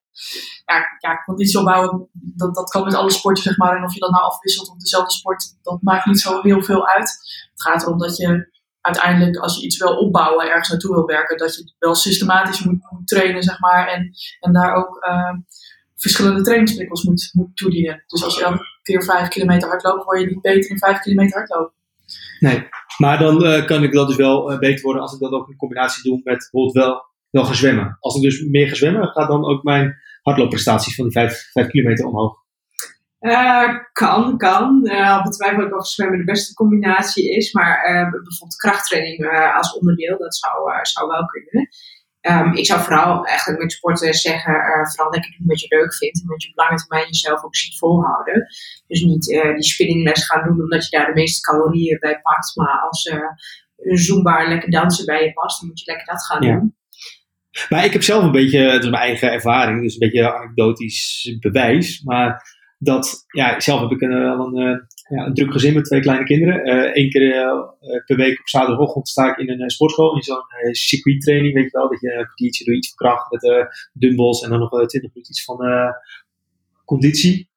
ja, 0.70 0.84
ja, 0.98 1.22
conditie 1.24 1.58
opbouwen, 1.58 2.08
dat, 2.12 2.54
dat 2.54 2.70
kan 2.70 2.84
met 2.84 2.94
alle 2.94 3.10
sporten 3.10 3.42
zeg 3.42 3.56
maar. 3.56 3.76
En 3.76 3.84
of 3.84 3.94
je 3.94 4.00
dat 4.00 4.10
nou 4.10 4.24
afwisselt 4.24 4.70
op 4.70 4.80
dezelfde 4.80 5.12
sport, 5.12 5.58
dat 5.62 5.82
maakt 5.82 6.06
niet 6.06 6.20
zo 6.20 6.42
heel 6.42 6.62
veel 6.62 6.86
uit. 6.86 7.08
Het 7.52 7.62
gaat 7.62 7.82
erom 7.82 7.98
dat 7.98 8.16
je 8.16 8.56
uiteindelijk, 8.80 9.36
als 9.36 9.56
je 9.56 9.64
iets 9.64 9.78
wil 9.78 9.96
opbouwen, 9.96 10.46
ergens 10.46 10.68
naartoe 10.68 10.94
wil 10.94 11.06
werken, 11.06 11.38
dat 11.38 11.56
je 11.56 11.74
wel 11.78 11.94
systematisch 11.94 12.64
moet, 12.64 12.80
moet 12.90 13.06
trainen, 13.06 13.42
zeg 13.42 13.60
maar. 13.60 13.88
En, 13.88 14.10
en 14.40 14.52
daar 14.52 14.74
ook 14.74 15.06
uh, 15.08 15.32
verschillende 15.98 16.42
trainingsprikkels 16.42 17.04
moet, 17.04 17.30
moet 17.32 17.56
toedienen. 17.56 18.02
Dus 18.06 18.24
als 18.24 18.38
je 18.38 18.44
elke 18.44 18.64
keer 18.82 19.04
vijf 19.04 19.28
kilometer 19.28 19.68
hard 19.68 19.82
loopt, 19.82 20.04
word 20.04 20.20
je 20.20 20.26
niet 20.26 20.40
beter 20.40 20.70
in 20.70 20.78
vijf 20.78 21.00
kilometer 21.00 21.38
hardlopen. 21.38 21.76
Nee, 22.38 22.68
maar 22.96 23.18
dan 23.18 23.44
uh, 23.44 23.66
kan 23.66 23.82
ik 23.82 23.92
dat 23.92 24.06
dus 24.06 24.16
wel 24.16 24.52
uh, 24.52 24.58
beter 24.58 24.82
worden 24.82 25.02
als 25.02 25.14
ik 25.14 25.20
dat 25.20 25.32
ook 25.32 25.48
in 25.48 25.56
combinatie 25.56 26.02
doe 26.02 26.20
met 26.24 26.36
bijvoorbeeld 26.36 26.74
wel, 26.74 27.04
wel 27.30 27.44
gaan 27.44 27.54
zwemmen. 27.54 27.96
Als 28.00 28.16
ik 28.16 28.22
dus 28.22 28.42
meer 28.42 28.68
ga 28.68 28.74
zwemmen, 28.74 29.08
gaat 29.08 29.28
dan 29.28 29.44
ook 29.44 29.62
mijn 29.62 29.96
hardloopprestaties 30.22 30.94
van 30.94 31.04
die 31.04 31.12
vijf, 31.12 31.50
vijf 31.52 31.68
kilometer 31.68 32.06
omhoog. 32.06 32.46
Uh, 33.20 33.68
kan, 33.92 34.36
kan. 34.36 34.80
Uh, 34.84 35.22
betwijfel 35.22 35.66
ik 35.66 35.78
of 35.78 35.86
zwemmen 35.86 36.18
de 36.18 36.24
beste 36.24 36.54
combinatie 36.54 37.36
is. 37.36 37.52
Maar 37.52 37.90
uh, 37.90 38.10
bijvoorbeeld 38.10 38.56
krachttraining 38.56 39.52
als 39.56 39.78
onderdeel, 39.78 40.18
dat 40.18 40.36
zou, 40.36 40.54
zou 40.82 41.08
wel 41.08 41.26
kunnen. 41.26 41.68
Um, 42.20 42.54
ik 42.54 42.66
zou 42.66 42.80
vooral 42.80 43.24
eigenlijk 43.24 43.62
met 43.62 43.72
sporten 43.72 44.14
zeggen, 44.14 44.54
vooral 44.90 45.12
lekker 45.12 45.34
doen 45.38 45.46
wat 45.46 45.60
je 45.60 45.76
leuk 45.76 45.94
vindt. 45.94 46.22
En 46.22 46.28
wat 46.28 46.42
je 46.42 46.48
op 46.48 46.56
lange 46.56 46.76
termijn 46.76 47.06
jezelf 47.06 47.44
ook 47.44 47.56
ziet 47.56 47.78
volhouden. 47.78 48.46
Dus 48.86 49.02
niet 49.02 49.24
die 49.54 49.62
spinningles 49.62 50.26
gaan 50.26 50.44
doen 50.44 50.60
omdat 50.60 50.88
je 50.88 50.96
daar 50.96 51.06
de 51.06 51.20
meeste 51.20 51.40
calorieën 51.40 51.98
bij 51.98 52.20
pakt. 52.20 52.56
Maar 52.56 52.80
als 52.88 53.04
een 53.76 53.96
zumba 53.98 54.48
lekker 54.48 54.70
dansen 54.70 55.06
bij 55.06 55.24
je 55.24 55.32
past, 55.32 55.60
dan 55.60 55.68
moet 55.68 55.80
je 55.80 55.90
lekker 55.90 56.06
dat 56.06 56.26
gaan 56.26 56.42
ja. 56.42 56.52
doen. 56.52 56.76
Maar 57.68 57.84
ik 57.84 57.92
heb 57.92 58.02
zelf 58.02 58.22
een 58.22 58.32
beetje, 58.32 58.58
het 58.58 58.82
is 58.84 58.90
mijn 58.90 59.02
eigen 59.02 59.32
ervaring, 59.32 59.82
dus 59.82 59.92
een 59.92 59.98
beetje 59.98 60.34
anekdotisch 60.34 61.36
bewijs. 61.40 62.02
Maar 62.02 62.42
dat, 62.78 63.24
ja, 63.26 63.60
zelf 63.60 63.80
heb 63.80 63.90
ik 63.90 64.00
een, 64.00 64.10
een, 64.10 64.56
een, 64.56 64.86
ja, 65.08 65.26
een 65.26 65.34
druk 65.34 65.52
gezin 65.52 65.74
met 65.74 65.84
twee 65.84 66.00
kleine 66.00 66.24
kinderen. 66.24 66.68
Eén 66.96 67.04
uh, 67.04 67.10
keer 67.10 67.22
uh, 67.22 68.04
per 68.06 68.16
week 68.16 68.40
op 68.40 68.48
zaterdagochtend 68.48 69.08
sta 69.08 69.30
ik 69.30 69.48
in 69.48 69.60
een 69.60 69.70
sportschool, 69.70 70.16
in 70.16 70.22
zo'n 70.22 70.36
uh, 70.36 70.72
circuittraining, 70.72 71.54
weet 71.54 71.70
je 71.70 71.78
wel. 71.78 71.88
Dat 71.88 72.00
je 72.00 72.12
een 72.12 72.24
kwartiertje 72.24 72.64
doet 72.64 72.76
iets 72.76 72.88
van 72.88 72.96
kracht 72.96 73.30
met 73.30 73.68
dumbbells 73.92 74.42
en 74.42 74.50
dan 74.50 74.58
nog 74.58 74.68
twintig 74.68 75.14
minuten 75.14 75.30
iets 75.30 75.44
van 75.44 75.58
conditie. 76.84 77.50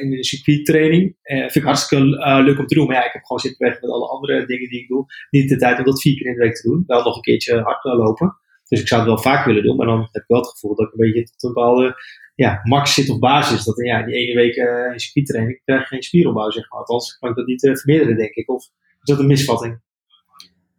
in 0.00 0.12
een 0.12 0.24
circuittraining. 0.24 1.16
vind 1.22 1.54
ik 1.54 1.62
hartstikke 1.62 2.04
leuk 2.44 2.58
om 2.58 2.66
te 2.66 2.74
doen. 2.74 2.86
Maar 2.86 2.96
ja, 2.96 3.06
ik 3.06 3.12
heb 3.12 3.22
gewoon 3.24 3.42
zitten 3.42 3.66
weg 3.66 3.80
met 3.80 3.90
alle 3.90 4.08
andere 4.08 4.46
dingen 4.46 4.68
die 4.68 4.80
ik 4.80 4.88
doe. 4.88 5.04
Niet 5.30 5.48
de 5.48 5.56
tijd 5.56 5.78
om 5.78 5.84
dat 5.84 6.00
vier 6.00 6.16
keer 6.16 6.26
in 6.26 6.32
de 6.32 6.38
week 6.38 6.54
te 6.54 6.68
doen. 6.68 6.84
Wel 6.86 7.02
nog 7.02 7.16
een 7.16 7.22
keertje 7.22 7.60
hard 7.60 7.84
lopen. 7.84 8.36
Dus 8.68 8.80
ik 8.80 8.88
zou 8.88 9.00
het 9.00 9.10
wel 9.10 9.32
vaak 9.32 9.44
willen 9.44 9.62
doen, 9.62 9.76
maar 9.76 9.86
dan 9.86 10.00
heb 10.00 10.22
ik 10.22 10.28
wel 10.28 10.40
het 10.40 10.48
gevoel 10.48 10.74
dat 10.74 10.86
ik 10.86 10.92
een 10.92 11.12
beetje 11.12 11.24
tot 11.24 11.42
een 11.42 11.52
bepaalde 11.52 11.94
ja, 12.36 12.60
max 12.62 12.94
zit 12.94 13.10
op 13.10 13.20
basis. 13.20 13.64
Dat 13.64 13.76
ja, 13.76 14.02
die 14.02 14.14
ene 14.14 14.34
week 14.34 14.56
uh, 14.56 14.92
in 14.92 15.00
spiertraining 15.00 15.60
krijg 15.64 15.88
geen 15.88 16.02
spieropbouw, 16.02 16.50
zeg 16.50 16.70
maar. 16.70 16.78
Althans, 16.78 17.18
kan 17.18 17.30
ik 17.30 17.36
dat 17.36 17.46
niet 17.46 17.62
uh, 17.62 17.76
vermeerderen, 17.76 18.16
denk 18.16 18.34
ik. 18.34 18.50
Of 18.50 18.64
is 19.02 19.02
dat 19.02 19.18
een 19.18 19.26
misvatting? 19.26 19.80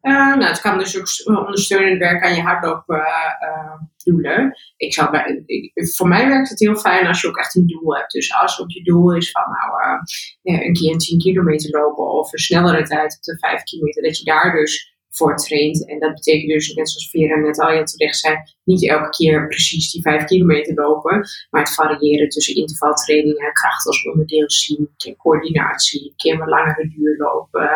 Uh, 0.01 0.13
nou, 0.13 0.43
het 0.43 0.61
kan 0.61 0.77
dus 0.77 0.97
ook 0.97 1.07
ondersteunend 1.37 1.99
werken 1.99 2.27
aan 2.27 2.35
je 2.35 2.41
hardloopdoelen. 2.41 4.57
Ik 4.77 4.93
zou 4.93 5.11
bij, 5.11 5.43
ik, 5.45 5.71
voor 5.95 6.07
mij 6.07 6.27
werkt 6.27 6.49
het 6.49 6.59
heel 6.59 6.75
fijn 6.75 7.07
als 7.07 7.21
je 7.21 7.27
ook 7.27 7.37
echt 7.37 7.55
een 7.55 7.67
doel 7.67 7.95
hebt. 7.95 8.11
Dus 8.11 8.33
als 8.33 8.61
ook 8.61 8.71
je 8.71 8.83
doel 8.83 9.15
is 9.15 9.31
van 9.31 9.43
nou, 9.43 10.01
een 10.41 10.73
keer 10.73 10.91
een 10.91 10.97
10 10.97 11.19
kilometer 11.19 11.79
lopen 11.79 12.11
of 12.11 12.33
een 12.33 12.39
snellere 12.39 12.83
tijd 12.83 13.15
op 13.15 13.21
de 13.21 13.37
5 13.37 13.63
kilometer, 13.63 14.03
dat 14.03 14.17
je 14.17 14.25
daar 14.25 14.51
dus 14.51 14.96
voor 15.17 15.35
traint. 15.35 15.89
En 15.89 15.99
dat 15.99 16.13
betekent 16.13 16.51
dus, 16.51 16.73
net 16.73 16.89
zoals 16.89 17.09
Vera 17.09 17.35
net 17.35 17.59
al 17.59 17.69
heel 17.69 17.83
terecht 17.83 18.17
zei, 18.17 18.35
niet 18.63 18.89
elke 18.89 19.09
keer 19.09 19.47
precies 19.47 19.91
die 19.91 20.01
5 20.01 20.23
kilometer 20.23 20.73
lopen, 20.73 21.27
maar 21.49 21.61
het 21.61 21.73
variëren 21.73 22.29
tussen 22.29 22.55
intervaltrainingen, 22.55 23.53
kracht 23.53 23.87
als 23.87 24.05
onderdeel 24.05 24.51
zien, 24.51 24.79
een 24.79 24.93
keer 24.97 25.15
coördinatie, 25.15 26.05
een 26.05 26.15
keer 26.15 26.41
een 26.41 26.47
langere 26.47 26.87
duur 26.87 27.17
lopen. 27.17 27.69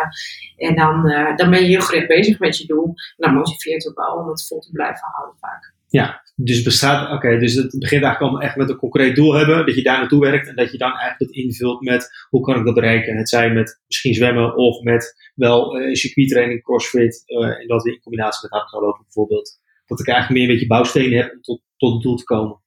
En 0.56 0.74
dan, 0.76 1.10
uh, 1.10 1.36
dan 1.36 1.50
ben 1.50 1.60
je 1.60 1.68
heel 1.68 1.80
gericht 1.80 2.08
bezig 2.08 2.38
met 2.38 2.58
je 2.58 2.66
doel. 2.66 2.86
En 2.86 2.94
dan 3.16 3.34
motiveert 3.34 3.88
ook 3.88 3.96
wel 3.96 4.14
om 4.14 4.28
het 4.28 4.46
vol 4.46 4.60
te 4.60 4.70
blijven 4.70 5.08
houden 5.12 5.38
vaak. 5.38 5.74
Ja, 5.92 6.22
dus 6.34 6.62
bestaat, 6.62 7.12
oké, 7.12 7.38
dus 7.38 7.54
het 7.54 7.70
begint 7.70 8.02
eigenlijk 8.02 8.20
allemaal 8.20 8.40
echt 8.40 8.56
met 8.56 8.68
een 8.68 8.76
concreet 8.76 9.16
doel 9.16 9.32
hebben, 9.32 9.66
dat 9.66 9.74
je 9.74 9.82
daar 9.82 9.98
naartoe 9.98 10.20
werkt 10.20 10.48
en 10.48 10.56
dat 10.56 10.72
je 10.72 10.78
dan 10.78 10.90
eigenlijk 10.90 11.18
dat 11.18 11.30
invult 11.30 11.80
met 11.80 12.26
hoe 12.28 12.40
kan 12.40 12.58
ik 12.58 12.64
dat 12.64 12.74
bereiken. 12.74 13.16
Het 13.16 13.28
zij 13.28 13.50
met 13.50 13.80
misschien 13.86 14.14
zwemmen 14.14 14.56
of 14.56 14.82
met 14.82 15.32
wel 15.34 15.80
uh, 15.80 15.94
circuittraining, 15.94 16.62
crossfit 16.62 17.22
uh, 17.26 17.60
en 17.60 17.66
dat 17.66 17.86
in 17.86 18.00
combinatie 18.00 18.48
met 18.50 18.60
hardlopen 18.60 19.02
bijvoorbeeld. 19.02 19.60
Dat 19.86 20.00
ik 20.00 20.08
eigenlijk 20.08 20.38
meer 20.38 20.48
een 20.48 20.52
beetje 20.52 20.74
bouwstenen 20.74 21.18
heb 21.18 21.32
om 21.32 21.40
tot, 21.40 21.62
tot 21.76 21.92
het 21.92 22.02
doel 22.02 22.16
te 22.16 22.24
komen. 22.24 22.60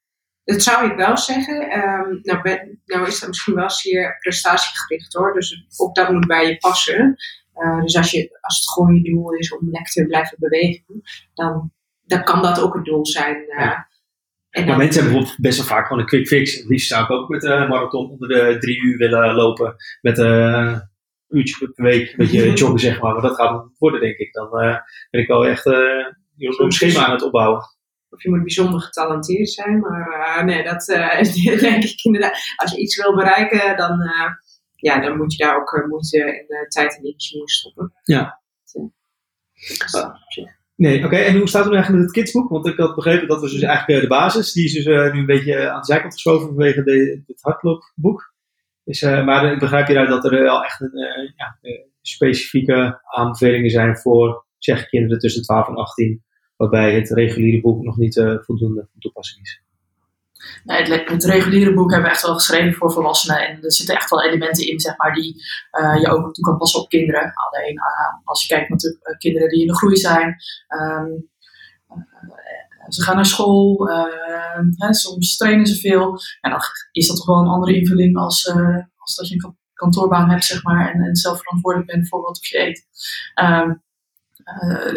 Dat 0.43 0.61
zou 0.61 0.89
ik 0.89 0.97
wel 0.97 1.17
zeggen. 1.17 1.79
Um, 1.79 2.19
nou, 2.21 2.41
ben, 2.41 2.81
nou 2.85 3.07
is 3.07 3.19
dat 3.19 3.29
misschien 3.29 3.55
wel 3.55 3.69
zeer 3.69 4.17
prestatiegericht 4.19 5.13
hoor, 5.13 5.33
dus 5.33 5.65
ook 5.77 5.95
dat 5.95 6.11
moet 6.11 6.27
bij 6.27 6.47
je 6.47 6.57
passen. 6.57 7.15
Uh, 7.55 7.81
dus 7.81 7.97
als, 7.97 8.11
je, 8.11 8.37
als 8.41 8.59
het 8.59 8.69
gewoon 8.69 8.95
je 8.95 9.11
doel 9.11 9.33
is 9.33 9.57
om 9.57 9.69
lekker 9.71 9.91
te 9.91 10.05
blijven 10.05 10.37
bewegen, 10.39 11.01
dan 11.33 11.71
dan 12.05 12.23
kan 12.23 12.41
dat 12.41 12.61
ook 12.61 12.73
het 12.73 12.85
doel 12.85 13.05
zijn. 13.05 13.45
Ja. 13.57 13.87
en 14.49 14.65
maar 14.65 14.77
mensen 14.77 15.01
hebben 15.01 15.13
bijvoorbeeld 15.13 15.41
best 15.41 15.57
wel 15.57 15.67
vaak 15.67 15.87
gewoon 15.87 16.01
een 16.01 16.07
quick 16.07 16.27
fix. 16.27 16.55
Het 16.55 16.65
liefst 16.65 16.87
zou 16.87 17.03
ik 17.03 17.11
ook 17.11 17.29
met 17.29 17.43
een 17.43 17.67
marathon 17.67 18.09
onder 18.09 18.27
de 18.27 18.57
drie 18.59 18.81
uur 18.81 18.97
willen 18.97 19.33
lopen. 19.33 19.75
Met 20.01 20.17
een 20.17 20.71
uh, 20.71 20.79
uurtje 21.27 21.69
per 21.69 21.83
week. 21.83 22.09
Een 22.09 22.17
beetje 22.17 22.53
joggen 22.63 22.79
zeg 22.79 23.01
maar. 23.01 23.13
Maar 23.13 23.21
dat 23.21 23.35
gaat 23.35 23.63
het 23.63 23.77
worden 23.77 24.01
denk 24.01 24.17
ik. 24.17 24.33
Dan 24.33 24.63
uh, 24.63 24.77
ben 25.09 25.21
ik 25.21 25.27
wel 25.27 25.45
echt 25.45 25.65
een 25.65 26.71
schema 26.71 27.05
aan 27.05 27.11
het 27.11 27.23
opbouwen. 27.23 27.73
Of 28.09 28.23
je 28.23 28.29
moet 28.29 28.41
bijzonder 28.41 28.81
getalenteerd 28.81 29.49
zijn. 29.49 29.79
Maar 29.79 30.45
nee, 30.45 30.63
dat 30.63 30.85
denk 31.59 31.83
ik 31.83 32.03
inderdaad. 32.03 32.37
Als 32.55 32.71
je 32.71 32.81
iets 32.81 33.01
wil 33.01 33.15
bereiken, 33.15 33.77
dan, 33.77 33.99
ja, 34.75 34.99
dan 34.99 35.17
moet 35.17 35.35
je 35.35 35.43
daar 35.43 35.55
ook 35.55 35.85
moeite 35.87 36.45
en 36.49 36.69
tijd 36.69 36.97
en 36.97 37.03
energie 37.03 37.39
in 37.39 37.47
stoppen. 37.47 37.93
Ja. 38.03 38.43
Nee, 40.75 41.05
oké. 41.05 41.15
En 41.15 41.37
hoe 41.37 41.47
staat 41.47 41.63
het 41.63 41.71
nu 41.71 41.77
eigenlijk 41.77 42.05
met 42.05 42.15
het 42.15 42.23
kidsboek? 42.23 42.49
Want 42.49 42.67
ik 42.67 42.77
had 42.77 42.95
begrepen 42.95 43.27
dat 43.27 43.41
was 43.41 43.51
dus 43.51 43.61
eigenlijk 43.61 44.01
de 44.01 44.07
basis. 44.07 44.53
Die 44.53 44.65
is 44.65 44.73
dus 44.73 44.85
uh, 44.85 45.13
nu 45.13 45.19
een 45.19 45.25
beetje 45.25 45.69
aan 45.69 45.79
de 45.79 45.85
zijkant 45.85 46.13
geschoven 46.13 46.47
vanwege 46.47 46.83
de, 46.83 47.23
het 47.27 47.41
hardloopboek. 47.41 48.33
Dus, 48.83 49.01
uh, 49.01 49.25
maar 49.25 49.51
ik 49.51 49.59
begrijp 49.59 49.87
hieruit 49.87 50.09
dat 50.09 50.25
er 50.25 50.43
wel 50.43 50.63
echt 50.63 50.81
een, 50.81 51.33
ja, 51.35 51.57
specifieke 52.01 53.01
aanbevelingen 53.03 53.69
zijn 53.69 53.97
voor 53.97 54.45
zeg 54.57 54.89
kinderen 54.89 55.19
tussen 55.19 55.41
12 55.41 55.67
en 55.67 55.75
18. 55.75 56.23
Waarbij 56.55 56.95
het 56.95 57.09
reguliere 57.09 57.61
boek 57.61 57.83
nog 57.83 57.97
niet 57.97 58.23
voldoende 58.45 58.87
van 58.91 58.99
toepassing 58.99 59.41
is. 59.41 59.64
Nee, 60.63 60.83
het, 60.83 61.09
het, 61.09 61.23
reguliere 61.23 61.73
boek 61.73 61.91
hebben 61.91 62.09
we 62.09 62.15
echt 62.15 62.25
wel 62.25 62.33
geschreven 62.33 62.73
voor 62.73 62.91
volwassenen. 62.91 63.47
En 63.47 63.63
er 63.63 63.71
zitten 63.71 63.95
echt 63.95 64.09
wel 64.09 64.23
elementen 64.23 64.67
in, 64.67 64.79
zeg 64.79 64.97
maar, 64.97 65.13
die 65.13 65.43
uh, 65.79 66.01
je 66.01 66.07
ook 66.07 66.33
toe 66.33 66.43
kan 66.43 66.57
passen 66.57 66.81
op 66.81 66.89
kinderen. 66.89 67.33
Alleen 67.33 67.73
uh, 67.73 68.21
als 68.23 68.45
je 68.45 68.55
kijkt 68.55 68.69
naar 68.69 68.79
uh, 68.83 69.17
kinderen 69.17 69.49
die 69.49 69.61
in 69.61 69.67
de 69.67 69.75
groei 69.75 69.95
zijn. 69.95 70.35
Um, 70.67 71.29
ze 72.87 73.03
gaan 73.03 73.15
naar 73.15 73.25
school, 73.25 73.89
ehm, 73.89 74.65
hè, 74.75 74.93
soms 74.93 75.37
trainen 75.37 75.65
ze 75.65 75.75
veel. 75.75 76.19
En 76.41 76.51
dan 76.51 76.59
is 76.91 77.07
dat 77.07 77.17
toch 77.17 77.25
wel 77.25 77.37
een 77.37 77.47
andere 77.47 77.75
invulling 77.75 78.17
als, 78.17 78.53
als 78.95 79.15
dat 79.15 79.27
je 79.27 79.35
een 79.35 79.57
kantoorbaan 79.73 80.29
hebt, 80.29 80.45
zeg 80.45 80.63
maar. 80.63 80.93
En, 80.93 81.01
en 81.01 81.15
zelf 81.15 81.37
verantwoordelijk 81.37 81.91
bent 81.91 82.07
voor 82.07 82.21
wat 82.21 82.47
je 82.47 82.59
eet. 82.59 82.85
Um, 83.41 83.83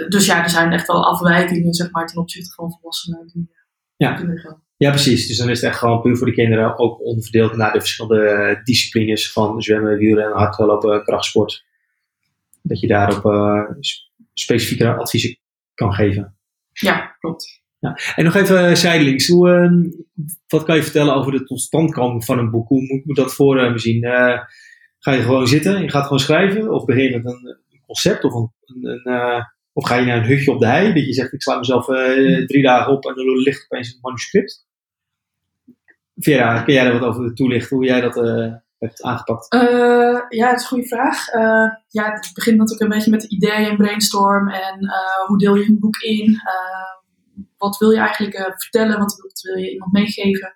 dus 0.09 0.27
ja, 0.27 0.43
er 0.43 0.51
zijn 0.51 0.73
echt 0.73 0.87
wel 0.87 1.07
afwijkingen, 1.07 1.75
zeg 1.75 1.91
maar, 1.91 2.07
ten 2.07 2.21
opzichte 2.21 2.55
van 2.55 2.73
volwassenen 2.73 3.27
die 3.27 3.51
ja. 3.97 4.15
kunnen 4.15 4.39
gaan. 4.39 4.63
Ja, 4.79 4.91
precies. 4.91 5.27
Dus 5.27 5.37
dan 5.37 5.49
is 5.49 5.61
het 5.61 5.71
echt 5.71 5.79
gewoon 5.79 6.01
puur 6.01 6.17
voor 6.17 6.27
de 6.27 6.33
kinderen 6.33 6.79
ook 6.79 7.05
onderverdeeld 7.05 7.57
naar 7.57 7.73
de 7.73 7.81
verschillende 7.81 8.61
disciplines 8.65 9.33
van 9.33 9.63
zwemmen, 9.63 9.99
wielrennen, 9.99 10.37
hardlopen, 10.37 11.03
krachtsport. 11.03 11.65
Dat 12.63 12.81
je 12.81 12.87
daarop 12.87 13.25
uh, 13.25 14.99
adviezen 14.99 15.39
kan 15.75 15.93
geven. 15.93 16.37
Ja, 16.73 17.17
klopt. 17.19 17.63
Ja. 17.79 17.99
En 18.15 18.25
nog 18.25 18.35
even 18.35 18.77
zijdelings, 18.77 19.29
hoe, 19.29 19.49
uh, 19.49 19.91
wat 20.49 20.63
kan 20.63 20.77
je 20.77 20.83
vertellen 20.83 21.15
over 21.15 21.33
de 21.33 21.45
totstandkoming 21.45 22.25
van 22.25 22.39
een 22.39 22.51
boek? 22.51 22.69
Hoe 22.69 22.87
moet, 22.87 23.05
moet 23.05 23.17
dat 23.17 23.35
voor 23.35 23.57
uh, 23.57 23.71
me 23.71 23.79
zien? 23.79 24.05
Uh, 24.05 24.39
ga 24.99 25.13
je 25.13 25.23
gewoon 25.23 25.47
zitten, 25.47 25.83
je 25.83 25.91
gaat 25.91 26.03
gewoon 26.03 26.19
schrijven? 26.19 26.73
Of 26.73 26.85
begin 26.85 27.03
je 27.03 27.17
met 27.17 27.25
een, 27.25 27.59
concept 27.87 28.25
of 28.25 28.35
een, 28.35 28.53
een, 28.65 29.13
een 29.13 29.45
of 29.73 29.87
ga 29.87 29.97
je 29.97 30.07
naar 30.07 30.17
een 30.17 30.27
hutje 30.27 30.53
op 30.53 30.61
de 30.61 30.67
hei, 30.67 30.93
dat 30.93 31.07
je 31.07 31.13
zegt 31.13 31.33
ik 31.33 31.43
sla 31.43 31.59
mezelf 31.59 31.87
drie 32.47 32.63
dagen 32.63 32.93
op 32.93 33.05
en 33.05 33.15
dan 33.15 33.37
ligt 33.37 33.65
opeens 33.69 33.93
een 33.93 33.99
manuscript? 34.01 34.67
Vera, 36.19 36.63
kun 36.63 36.75
jij 36.75 36.87
er 36.87 36.99
wat 36.99 37.09
over 37.09 37.35
toelichten 37.35 37.77
hoe 37.77 37.87
jij 37.87 38.01
dat 38.01 38.17
uh, 38.17 38.55
hebt 38.79 39.03
aangepakt? 39.03 39.55
Uh, 39.55 40.21
ja, 40.29 40.49
het 40.49 40.57
is 40.57 40.63
een 40.63 40.69
goede 40.69 40.87
vraag. 40.87 41.35
Uh, 41.35 41.73
ja, 41.89 42.13
het 42.13 42.31
begint 42.35 42.57
natuurlijk 42.57 42.83
een 42.83 42.97
beetje 42.97 43.11
met 43.11 43.21
de 43.21 43.29
ideeën 43.29 43.69
en 43.69 43.77
brainstorm 43.77 44.49
en 44.49 44.89
hoe 45.27 45.39
deel 45.39 45.55
je 45.55 45.69
een 45.69 45.79
boek 45.79 45.97
in? 45.97 46.41
wat 47.59 47.79
wil 47.79 47.91
je 47.91 47.99
eigenlijk 47.99 48.55
vertellen? 48.57 48.99
Wat, 48.99 49.41
wil 49.43 49.57
je 49.57 49.73
iemand 49.73 49.93
meegeven? 49.93 50.55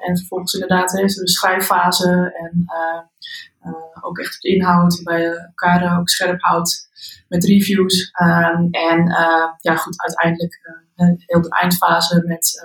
en 0.00 0.16
vervolgens 0.16 0.54
inderdaad 0.54 0.92
hè, 0.92 1.02
de 1.02 1.28
schrijffase 1.28 2.32
en 2.34 2.64
ook 4.00 4.18
echt 4.18 4.42
de 4.42 4.48
inhoud, 4.48 5.02
waarbij 5.02 5.26
je 5.26 5.38
elkaar 5.38 5.98
ook 5.98 6.08
scherp 6.08 6.40
houdt 6.40 6.88
met 7.28 7.44
reviews. 7.44 8.10
Um, 8.22 8.68
en 8.70 9.04
ja, 9.60 9.76
goed, 9.76 10.02
uiteindelijk 10.02 10.60
heel 11.26 11.40
de 11.40 11.50
eindfase 11.50 12.22
met 12.26 12.62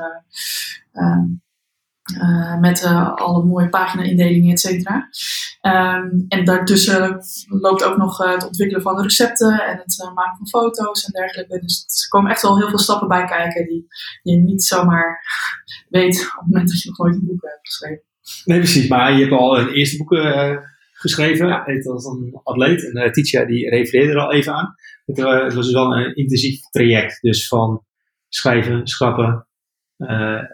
uh, 0.94 1.24
met 2.60 2.84
uh, 2.84 3.14
alle 3.14 3.44
mooie 3.44 3.70
pagina-indelingen, 3.70 4.52
et 4.52 4.60
cetera. 4.60 5.10
Um, 5.62 6.26
en 6.28 6.46
daartussen 6.46 7.20
loopt 7.48 7.84
ook 7.84 7.98
nog 7.98 8.22
uh, 8.22 8.34
het 8.34 8.46
ontwikkelen 8.46 8.82
van 8.82 8.96
de 8.96 9.02
recepten 9.02 9.52
en 9.52 9.78
het 9.78 10.12
maken 10.16 10.38
van 10.38 10.48
foto's 10.48 11.04
en 11.04 11.12
dergelijke. 11.12 11.60
Dus 11.60 12.04
er 12.04 12.10
komen 12.10 12.32
echt 12.32 12.42
wel 12.42 12.58
heel 12.58 12.70
veel 12.70 12.80
stappen 12.80 13.08
bij 13.08 13.26
kijken 13.26 13.68
die 13.68 13.88
je 14.22 14.38
niet 14.38 14.64
zomaar 14.64 15.20
weet 15.90 16.20
op 16.22 16.40
het 16.40 16.48
moment 16.48 16.70
dat 16.70 16.82
je 16.82 16.90
nog 16.90 16.98
nooit 16.98 17.16
een 17.16 17.26
boek 17.26 17.42
hebt 17.42 17.68
geschreven. 17.68 18.04
Nee, 18.46 18.60
precies. 18.60 18.88
Maar 18.88 19.14
je 19.14 19.20
hebt 19.20 19.32
al 19.32 19.60
een 19.60 19.70
eerste 19.70 19.98
boek 19.98 20.16
geschreven. 20.94 21.48
Ja. 21.48 21.64
Het 21.66 21.86
was 21.86 22.06
een 22.06 22.40
atleet 22.44 22.94
en 22.94 23.12
Titia 23.12 23.46
die 23.46 23.70
refereerde 23.70 24.12
er 24.12 24.20
al 24.20 24.34
even 24.34 24.54
aan. 24.54 24.76
Het, 25.06 25.18
het 25.18 25.54
was 25.54 25.66
dus 25.66 25.74
wel 25.74 25.96
een 25.96 26.16
intensief 26.16 26.62
traject. 26.70 27.22
Dus 27.22 27.48
van 27.48 27.86
schrijven, 28.34 28.88
schrappen, 28.88 29.48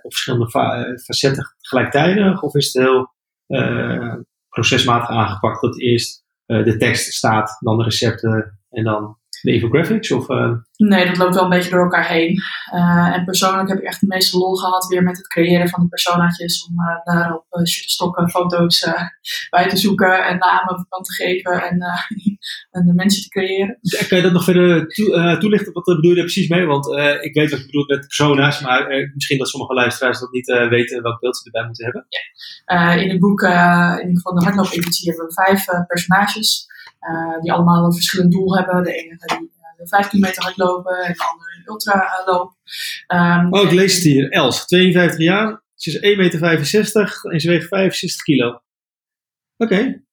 op 0.02 0.14
verschillende 0.14 0.52
eh, 0.52 0.98
facetten 1.04 1.56
gelijktijdig? 1.60 2.42
Of 2.42 2.56
is 2.56 2.74
het 2.74 2.84
heel 2.84 3.14
uh, 3.48 4.16
procesmatig 4.50 5.10
aangepakt 5.10 5.62
dat 5.62 5.80
eerst 5.80 6.26
de 6.46 6.78
tekst 6.78 7.14
staat, 7.14 7.58
dan 7.60 7.78
de 7.78 7.84
recepten 7.84 8.60
en 8.70 8.84
dan 8.84 9.18
de 9.48 9.54
infographics? 9.54 10.12
Of, 10.12 10.30
uh... 10.30 10.52
Nee, 10.76 11.06
dat 11.06 11.18
loopt 11.18 11.36
wel 11.36 11.44
een 11.44 11.50
beetje 11.50 11.70
door 11.70 11.84
elkaar 11.84 12.08
heen. 12.08 12.42
Uh, 12.74 13.16
en 13.16 13.26
persoonlijk 13.26 13.70
heb 13.70 13.78
ik 13.78 13.84
echt 13.84 14.00
de 14.00 14.08
meeste 14.08 14.38
lol 14.38 14.56
gehad 14.56 14.88
weer 14.88 15.04
met 15.04 15.18
het 15.18 15.28
creëren 15.28 15.70
van 15.70 15.82
de 15.82 15.88
personaatjes. 15.88 16.68
Om 16.68 16.76
uh, 16.80 17.16
daarop 17.16 17.46
stokken, 17.70 18.30
foto's 18.30 18.90
bij 19.50 19.70
te 19.70 19.78
zoeken 19.78 20.26
en 20.26 20.38
namen 20.38 20.86
van 20.90 21.04
te 21.04 21.14
geven 21.14 21.52
en, 21.52 21.80
en 22.76 22.86
de 22.86 22.94
mensen 22.94 23.22
te 23.22 23.30
creëren. 23.30 23.80
Kan 24.08 24.18
je 24.18 24.24
dat 24.24 24.32
nog 24.32 24.44
verder 24.44 24.88
toe, 24.88 25.38
toelichten? 25.40 25.74
Wat 25.74 25.84
bedoel 25.84 26.10
je 26.10 26.16
daar 26.16 26.24
precies 26.24 26.50
mee? 26.50 26.66
Want 26.66 26.88
ik 27.22 27.34
weet 27.34 27.50
wat 27.50 27.60
je 27.60 27.66
bedoelt 27.66 27.90
met 27.90 28.00
persona's, 28.00 28.62
maar 28.62 29.10
misschien 29.14 29.38
dat 29.38 29.50
sommige 29.50 29.74
luisteraars 29.74 30.20
dat 30.20 30.32
niet 30.32 30.68
weten 30.70 31.04
welk 31.04 31.20
beeld 31.20 31.38
ze 31.38 31.46
erbij 31.46 31.66
moeten 31.66 31.86
hebben. 31.86 32.08
In 33.04 33.10
het 33.10 33.20
boek, 33.20 33.42
in 33.42 34.08
ieder 34.08 34.22
geval 34.22 34.34
de 34.34 34.44
hardloop-editie, 34.44 35.10
hebben 35.10 35.28
we 35.28 35.34
vijf 35.34 35.86
personages. 35.88 36.66
Uh, 37.02 37.42
die 37.42 37.52
allemaal 37.52 37.86
een 37.86 37.94
verschillend 37.94 38.32
doel 38.32 38.56
hebben. 38.56 38.84
De 38.84 38.94
ene 38.94 39.16
die 39.18 39.52
uh, 39.80 39.88
15 39.88 40.20
meter 40.20 40.44
hardlopen 40.44 40.98
en 40.98 41.14
de 41.14 41.24
andere 41.32 41.50
een 41.58 41.72
ultraloop. 41.72 42.54
Um, 43.14 43.54
oh, 43.54 43.64
ik 43.64 43.72
lees 43.72 43.94
het 43.94 44.04
hier. 44.04 44.32
Els, 44.32 44.66
52 44.66 45.20
jaar. 45.20 45.64
Ze 45.76 45.90
is 45.90 46.16
1,65 46.16 46.18
meter 46.18 47.32
en 47.32 47.40
ze 47.40 47.50
weegt 47.50 47.68
65 47.68 48.22
kilo. 48.22 48.48
Oké. 48.48 48.64
Okay. 49.58 50.06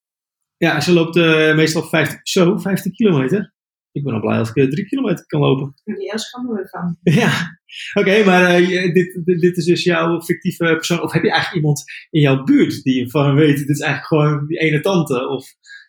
Ja, 0.57 0.81
ze 0.81 0.93
loopt 0.93 1.17
uh, 1.17 1.55
meestal 1.55 1.83
50, 1.83 2.21
zo, 2.23 2.59
50 2.59 2.93
kilometer. 2.93 3.55
Ik 3.93 4.05
ben 4.05 4.15
al 4.15 4.21
blij 4.21 4.39
als 4.39 4.53
ik 4.53 4.71
3 4.71 4.87
kilometer 4.87 5.27
kan 5.27 5.41
lopen. 5.41 5.75
Die 5.85 6.11
Els 6.11 6.29
gaan 6.29 6.47
we 6.47 6.69
van. 6.69 6.97
Ja, 7.03 7.59
oké, 7.95 8.09
okay, 8.09 8.25
maar 8.25 8.61
uh, 8.61 8.95
dit, 8.95 9.21
dit, 9.25 9.41
dit, 9.41 9.57
is 9.57 9.65
dus 9.65 9.85
jouw 9.85 10.21
fictieve 10.21 10.65
persoon. 10.65 11.03
Of 11.03 11.13
heb 11.13 11.23
je 11.23 11.31
eigenlijk 11.31 11.61
iemand 11.61 11.85
in 12.11 12.21
jouw 12.21 12.43
buurt 12.43 12.83
die 12.83 13.11
van 13.11 13.35
weet, 13.35 13.57
dit 13.57 13.69
is 13.69 13.81
eigenlijk 13.81 14.07
gewoon 14.07 14.47
die 14.47 14.59
ene 14.59 14.81
tante? 14.81 15.29
Of 15.29 15.47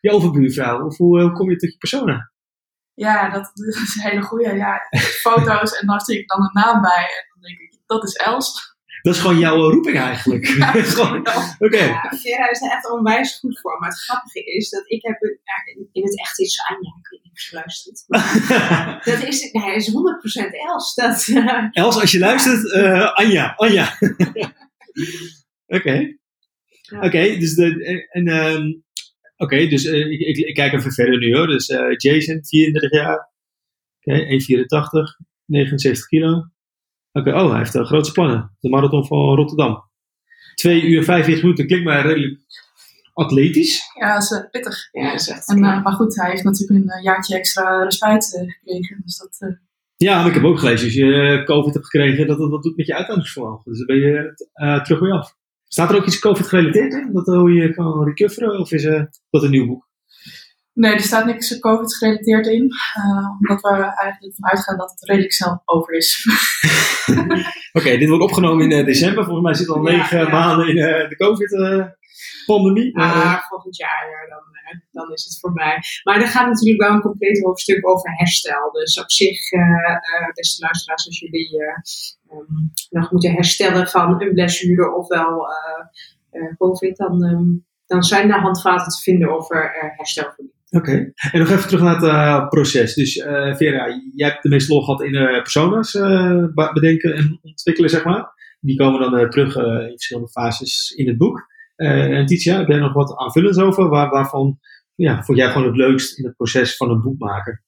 je 0.09 0.11
overbuurvrouw? 0.17 0.85
Of 0.85 0.97
hoe, 0.97 1.21
hoe 1.21 1.31
kom 1.31 1.49
je 1.49 1.55
tot 1.55 1.71
je 1.71 1.77
persona? 1.77 2.31
Ja, 2.93 3.29
dat, 3.29 3.51
dat 3.65 3.75
is 3.75 3.95
een 3.95 4.09
hele 4.09 4.21
goede. 4.21 4.53
Ja, 4.55 4.79
foto's 4.99 5.79
en 5.79 5.87
daar 5.87 6.01
zie 6.01 6.19
ik 6.19 6.27
dan 6.27 6.41
een 6.41 6.61
naam 6.63 6.81
bij. 6.81 7.03
En 7.03 7.25
dan 7.33 7.41
denk 7.41 7.59
ik, 7.59 7.79
dat 7.85 8.03
is 8.03 8.13
Els. 8.13 8.73
Dat 9.01 9.13
is 9.15 9.19
gewoon 9.21 9.39
jouw 9.39 9.69
roeping 9.71 9.97
eigenlijk. 9.99 10.45
Ja, 10.57 10.71
Gewoon- 10.71 11.19
Oké. 11.59 11.77
Ja, 11.83 12.11
Vera 12.21 12.49
is 12.49 12.61
er 12.61 12.71
echt 12.71 12.91
onwijs 12.91 13.37
goed 13.39 13.59
voor. 13.59 13.79
Maar 13.79 13.89
het 13.89 13.99
grappige 14.03 14.43
is 14.55 14.69
dat 14.69 14.83
ik 14.91 15.01
heb 15.05 15.21
een- 15.21 15.39
ja, 15.43 15.87
in- 15.91 16.03
het 16.03 16.19
echt 16.19 16.39
is 16.39 16.59
Anja, 16.69 16.95
ik 17.01 17.07
weet 17.09 17.23
niet 17.23 17.31
of 17.31 17.39
ze 17.39 17.55
luistert. 17.55 18.03
Maar 18.07 19.01
dat 19.11 19.23
is, 19.23 19.51
nee, 19.51 19.75
is 19.75 19.91
100% 19.91 20.55
Els. 20.67 20.93
Dat, 20.95 21.27
eh, 21.27 21.67
Els, 21.71 21.99
als 22.01 22.11
je 22.11 22.19
luistert, 22.19 22.71
eh, 22.73 23.13
Anja, 23.13 23.53
Anja. 23.55 23.97
Oké. 25.67 26.17
Ja. 26.81 26.99
Oké, 27.01 27.37
dus 27.37 27.55
de, 27.55 28.07
en, 28.11 28.27
ehm, 28.27 28.63
oké, 29.37 29.67
dus 29.67 29.85
eh, 29.85 30.11
ik, 30.11 30.19
ik, 30.19 30.37
ik 30.37 30.53
kijk 30.55 30.73
even 30.73 30.91
verder 30.91 31.17
nu 31.19 31.35
hoor. 31.35 31.47
Dus 31.47 31.67
eh, 31.67 31.95
Jason, 31.97 32.45
34 32.45 32.91
jaar. 32.91 33.29
Oké, 34.01 34.19
1,84, 34.19 35.25
69 35.45 36.05
kilo. 36.07 36.43
Oké, 37.11 37.33
oh, 37.33 37.49
hij 37.49 37.57
heeft 37.57 37.75
uh, 37.75 37.85
grote 37.85 38.11
plannen. 38.11 38.55
De 38.59 38.69
marathon 38.69 39.05
van 39.05 39.35
Rotterdam. 39.35 39.83
2 40.55 40.81
uur 40.81 41.03
45 41.03 41.43
minuten, 41.43 41.67
klinkt 41.67 41.85
mij 41.85 42.01
redelijk 42.01 42.39
atletisch. 43.13 43.81
Ja, 43.99 44.13
dat 44.13 44.23
is 44.23 44.31
eh, 44.31 44.49
pittig. 44.51 44.89
ja, 44.91 45.11
dat 45.11 45.19
is 45.19 45.29
echt 45.29 45.47
En, 45.49 45.63
eh, 45.63 45.83
maar 45.83 45.93
goed, 45.93 46.15
hij 46.15 46.29
heeft 46.29 46.43
natuurlijk 46.43 46.79
een 46.83 46.89
eh, 46.89 47.03
jaartje 47.03 47.35
extra 47.37 47.83
respijt 47.83 48.35
eh, 48.35 48.51
gekregen. 48.51 49.01
Dus 49.05 49.17
dat, 49.17 49.35
eh, 49.39 49.55
Ja, 49.95 50.17
maar 50.17 50.27
ik 50.27 50.33
heb 50.33 50.43
ook 50.43 50.59
gelezen, 50.59 50.85
als 50.85 50.95
je 50.95 51.13
eh, 51.13 51.45
COVID 51.45 51.73
hebt 51.73 51.85
gekregen, 51.85 52.27
dat 52.27 52.37
wat 52.37 52.63
doet 52.63 52.77
met 52.77 52.85
je 52.87 52.95
uithoudingsvermogen. 52.95 53.63
Dus 53.71 53.77
dan 53.77 53.87
ben 53.87 53.95
je 53.95 54.33
eh, 54.53 54.83
terug 54.83 54.99
weer 54.99 55.11
af. 55.11 55.35
Staat 55.67 55.89
er 55.89 55.95
ook 55.95 56.05
iets 56.05 56.19
COVID 56.19 56.47
gerelateerd 56.47 56.93
in? 56.93 57.13
Dat 57.13 57.25
hoe 57.25 57.53
je 57.53 57.73
kan 57.73 58.03
recoveren? 58.03 58.59
Of 58.59 58.71
is 58.71 58.83
eh, 58.83 59.03
dat 59.29 59.43
een 59.43 59.51
nieuw 59.51 59.67
boek? 59.67 59.87
Nee, 60.75 60.93
er 60.93 60.99
staat 60.99 61.25
niks 61.25 61.59
COVID 61.59 61.95
gerelateerd 61.95 62.47
in. 62.47 62.69
eh, 62.93 63.29
omdat 63.39 63.61
we 63.61 63.69
eigenlijk 63.69 64.21
ervan 64.35 64.49
uitgaan 64.49 64.77
dat 64.77 64.91
het 64.91 65.09
redelijk 65.09 65.33
snel 65.33 65.61
over 65.65 65.93
is. 65.93 66.25
Oké, 67.77 67.97
dit 67.97 68.09
wordt 68.09 68.23
opgenomen 68.23 68.69
in 68.71 68.77
eh, 68.79 68.85
december. 68.85 69.23
Volgens 69.23 69.45
mij 69.45 69.53
zit 69.53 69.69
al 69.69 69.81
negen 69.81 70.19
ja. 70.19 70.29
maanden 70.29 70.67
in 70.67 70.77
eh, 70.77 71.09
de 71.09 71.15
COVID-pandemie. 71.15 72.97
Maar 72.97 73.45
volgend 73.49 73.77
jaar, 73.77 74.05
ja, 74.09 74.29
dan, 74.35 74.43
eh, 74.53 74.79
dan 74.91 75.11
is 75.13 75.23
het 75.23 75.39
voorbij. 75.39 75.79
Maar 76.03 76.21
er 76.21 76.27
gaat 76.27 76.47
natuurlijk 76.47 76.81
wel 76.81 76.91
een 76.91 77.01
compleet 77.01 77.43
hoofdstuk 77.43 77.87
over 77.87 78.11
herstel. 78.17 78.71
Dus 78.71 78.99
op 78.99 79.11
zich, 79.11 79.51
eh, 79.51 79.61
eh, 79.61 80.33
beste 80.33 80.61
luisteraars, 80.63 81.05
als 81.07 81.19
jullie 81.19 81.59
eh, 81.59 81.67
ehm, 82.37 82.53
nog 82.89 83.11
moeten 83.11 83.31
herstellen 83.33 83.87
van 83.87 84.21
een 84.21 84.33
blessure 84.33 84.95
ofwel 84.95 85.45
eh, 85.51 85.85
eh, 86.41 86.55
COVID, 86.57 86.97
dan, 86.97 87.23
ehm, 87.23 87.43
dan 87.85 88.03
zijn 88.03 88.31
er 88.31 88.39
handvaten 88.39 88.91
te 88.91 89.01
vinden 89.01 89.29
over 89.35 89.73
eh, 89.75 89.97
herstel. 89.97 90.33
Oké. 90.69 91.11
En 91.31 91.39
nog 91.39 91.49
even 91.49 91.67
terug 91.67 91.81
naar 91.83 91.95
het 91.95 92.03
eh, 92.03 92.47
proces. 92.47 92.93
Dus 92.93 93.17
eh, 93.17 93.55
Vera, 93.55 93.87
jij 94.15 94.29
hebt 94.29 94.43
de 94.43 94.49
meeste 94.49 94.73
lol 94.73 94.81
gehad 94.81 95.01
in 95.03 95.15
eh, 95.15 95.41
persona's 95.41 95.91
be- 95.91 96.69
bedenken 96.73 97.15
en 97.15 97.39
ontwikkelen, 97.41 97.89
zeg 97.89 98.03
maar. 98.03 98.33
Die 98.59 98.77
komen 98.77 99.11
dan 99.11 99.29
terug 99.29 99.55
in 99.55 99.89
verschillende 99.89 100.29
fases 100.29 100.91
in 100.95 101.07
het 101.07 101.17
boek. 101.17 101.53
En 101.75 102.25
Titia, 102.25 102.57
heb 102.57 102.67
jij 102.67 102.79
nog 102.79 102.93
wat 102.93 103.17
aanvullends 103.17 103.57
over? 103.57 103.89
Waar, 103.89 104.09
waarvan 104.09 104.59
ja, 104.95 105.23
vond 105.23 105.37
jij 105.37 105.51
gewoon 105.51 105.67
het 105.67 105.75
leukst 105.75 106.17
in 106.17 106.25
het 106.25 106.35
proces 106.35 106.77
van 106.77 106.89
een 106.89 107.01
boek 107.01 107.19
maken? 107.19 107.63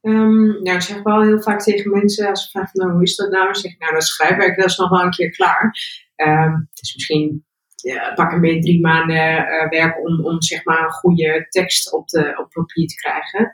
Ehm, 0.00 0.46
nou, 0.46 0.74
ik 0.74 0.80
zeg 0.80 1.02
wel 1.02 1.22
heel 1.22 1.42
vaak 1.42 1.62
tegen 1.62 1.90
mensen, 1.90 2.28
als 2.28 2.44
ze 2.44 2.50
vragen, 2.50 2.80
nou, 2.80 2.92
hoe 2.92 3.02
is 3.02 3.16
dat 3.16 3.30
nou? 3.30 3.44
Dan 3.44 3.54
zeg 3.54 3.72
ik, 3.72 3.78
nou, 3.78 3.92
dat 3.92 4.04
schrijfwerk, 4.04 4.56
dat 4.56 4.68
is 4.70 4.76
nog 4.76 4.90
wel 4.90 5.02
een 5.02 5.10
keer 5.10 5.30
klaar. 5.30 5.74
Ehm, 6.14 6.52
het 6.52 6.80
is 6.80 6.94
misschien, 6.94 7.44
ja, 7.82 8.12
pak 8.14 8.32
een 8.32 8.40
beetje 8.40 8.60
drie 8.60 8.80
maanden 8.80 9.46
eh, 9.46 9.68
werk 9.68 10.06
om, 10.06 10.24
om, 10.24 10.42
zeg 10.42 10.64
maar, 10.64 10.84
een 10.84 10.90
goede 10.90 11.46
tekst 11.48 11.92
op, 11.92 12.08
de, 12.08 12.38
op 12.38 12.50
papier 12.50 12.86
te 12.86 12.94
krijgen. 12.94 13.52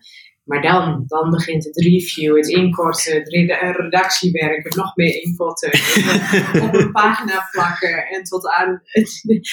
Maar 0.48 0.62
dan, 0.62 1.04
dan 1.06 1.30
begint 1.30 1.64
het 1.64 1.76
review, 1.76 2.36
het 2.36 2.48
inkorten, 2.48 3.14
het 3.14 3.28
eh, 3.32 3.70
redactiewerk, 3.72 4.64
het 4.64 4.76
nog 4.76 4.96
meer 4.96 5.22
inkorten, 5.22 5.72
op 6.64 6.74
een 6.74 6.92
pagina 6.92 7.48
plakken 7.50 8.06
en 8.06 8.22
tot 8.22 8.48
aan 8.48 8.80
het, 8.84 9.10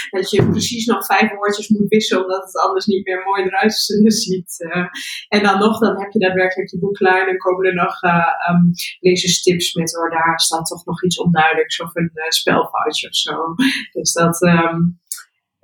dat 0.10 0.30
je 0.30 0.50
precies 0.50 0.86
nog 0.86 1.06
vijf 1.06 1.32
woordjes 1.32 1.68
moet 1.68 1.88
wisselen 1.88 2.24
omdat 2.24 2.44
het 2.44 2.58
anders 2.58 2.86
niet 2.86 3.06
meer 3.06 3.24
mooi 3.26 3.44
eruit 3.44 3.74
ziet. 4.24 4.56
eh. 4.58 4.86
En 5.28 5.44
dan 5.44 5.60
nog, 5.60 5.80
dan 5.80 6.00
heb 6.00 6.12
je 6.12 6.20
daadwerkelijk 6.20 6.72
je 6.72 6.80
boek 6.80 6.94
klaar. 6.94 7.20
En 7.20 7.26
dan 7.26 7.38
komen 7.38 7.66
er 7.66 7.74
nog 7.74 8.02
eh 8.02 8.34
um, 8.50 8.72
lezerstips 9.00 9.74
met, 9.74 9.98
oh, 9.98 10.12
daar 10.12 10.40
staat 10.40 10.66
toch 10.66 10.86
nog 10.86 11.04
iets 11.04 11.20
onduidelijks 11.20 11.82
of 11.82 11.96
een 11.96 12.12
eh, 12.14 12.30
spelfoutje 12.30 13.08
of 13.08 13.16
zo. 13.16 13.56
Dus 13.92 14.14
dat, 14.14 14.42
ehm, 14.42 14.80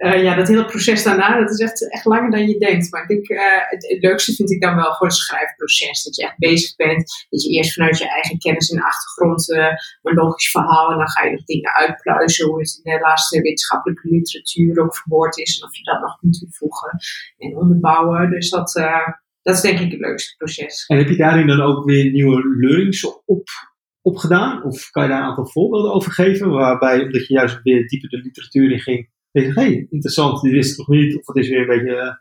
eh, 0.02 0.24
ja, 0.24 0.36
dat 0.36 0.48
hele 0.48 0.66
proces 0.66 1.04
daarna, 1.04 1.40
dat 1.40 1.50
is 1.50 1.60
echt, 1.60 1.92
echt 1.92 2.06
langer 2.06 2.32
dan 2.32 2.48
je 2.48 2.58
denkt. 2.58 2.92
Maar 2.92 3.10
ik 3.10 3.30
eh, 3.30 3.42
het, 3.70 3.98
leukste 4.00 4.34
vind 4.34 4.52
ik 4.52 4.62
dan 4.62 4.76
wel 4.76 4.92
gewoon 4.92 5.12
het 5.12 5.18
schrijfproces. 5.18 6.04
Dat 6.04 6.16
je 6.16 6.24
echt 6.24 6.38
bezig 6.38 6.76
bent. 6.76 7.28
Dat 7.30 7.44
je 7.44 7.50
eerst 7.50 7.74
vanuit 7.74 7.98
je 7.98 8.10
eigen 8.10 8.38
kennis 8.38 8.70
en 8.70 8.82
achtergrond 8.82 9.52
eh, 9.52 9.66
een 10.02 10.16
logisch 10.16 10.52
verhaal. 10.52 10.92
En 10.92 10.98
dan 10.98 11.10
ga 11.10 11.24
je 11.24 11.32
nog 11.32 11.44
dingen 11.44 11.74
uitpluizen. 11.74 12.48
Hoe 12.48 12.60
het 12.60 12.82
in 12.84 12.94
de 12.94 13.00
laatste 13.00 13.42
wetenschappelijke 13.42 14.10
literatuur 14.10 14.80
ook 14.84 14.96
verwoord 14.96 15.38
is. 15.38 15.60
En 15.60 15.68
of 15.68 15.76
je 15.76 15.84
dat 15.84 16.02
nog 16.02 16.20
kunt 16.20 16.40
toevoegen 16.40 16.98
en 17.38 17.56
onderbouwen. 17.56 18.30
Dus 18.30 18.50
dat, 18.50 18.72
dat 19.42 19.56
is 19.56 19.62
denk 19.62 19.80
ik 19.80 19.92
het 19.92 20.00
leukste 20.00 20.36
proces. 20.38 20.86
En 20.88 20.98
heb 20.98 21.08
je 21.08 21.16
daarin 21.16 21.48
dan 21.48 21.62
ook 21.62 21.86
weer 21.86 22.12
nieuwe 22.12 22.58
learnings 22.60 23.24
op, 23.26 23.48
opgedaan? 24.02 24.64
Of 24.64 24.90
kan 24.90 25.04
je 25.04 25.10
daar 25.10 25.20
een 25.20 25.28
aantal 25.28 25.48
voorbeelden 25.48 25.94
over 25.94 26.12
geven? 26.12 26.50
Waarbij, 26.50 27.04
omdat 27.04 27.28
je 27.28 27.34
juist 27.34 27.60
weer 27.64 27.88
dieper 27.88 28.10
de 28.10 28.18
literatuur 28.18 28.72
in 28.72 28.80
ging, 28.80 29.10
denk 29.32 29.56
hé, 29.56 29.62
hey, 29.62 29.88
interessant, 29.90 30.42
dit 30.42 30.52
wist 30.52 30.78
nog 30.78 30.88
niet. 30.88 31.18
Of 31.18 31.28
het 31.28 31.36
is 31.36 31.50
weer 31.50 31.60
een 31.60 31.68
beetje 31.68 31.96
eh, 31.96 32.16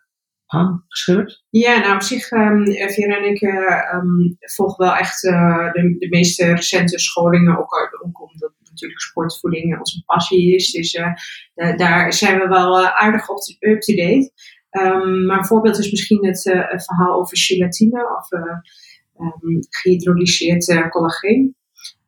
aangescherpt. 0.46 1.44
Ja, 1.50 1.78
nou 1.78 1.94
op 1.94 2.02
zich, 2.02 2.30
um, 2.30 2.64
en 2.64 3.24
ik 3.24 3.42
um, 3.94 4.36
volgen 4.38 4.84
wel 4.84 4.96
echt 4.96 5.24
uh, 5.24 5.72
de, 5.72 5.96
de 5.98 6.08
meeste 6.08 6.54
recente 6.54 6.98
scholingen, 6.98 7.58
ook, 7.58 7.74
ook 8.04 8.20
omdat 8.20 8.52
natuurlijk 8.70 9.00
sportvoeding 9.00 9.78
onze 9.78 10.02
passie 10.04 10.54
is. 10.54 10.70
Dus 10.70 10.92
daar 11.76 12.12
zijn 12.12 12.38
we 12.38 12.48
wel 12.48 12.80
uh, 12.80 13.00
aardig 13.00 13.28
up-to-date. 13.58 14.32
Um, 14.70 15.26
maar 15.26 15.38
een 15.38 15.46
voorbeeld 15.46 15.78
is 15.78 15.90
misschien 15.90 16.26
het, 16.26 16.42
verhaal 16.84 17.20
over 17.20 17.38
gelatine 17.38 18.16
of 18.18 18.32
um, 18.32 19.58
gehydrolyseerd 19.68 20.88
collageen. 20.88 21.56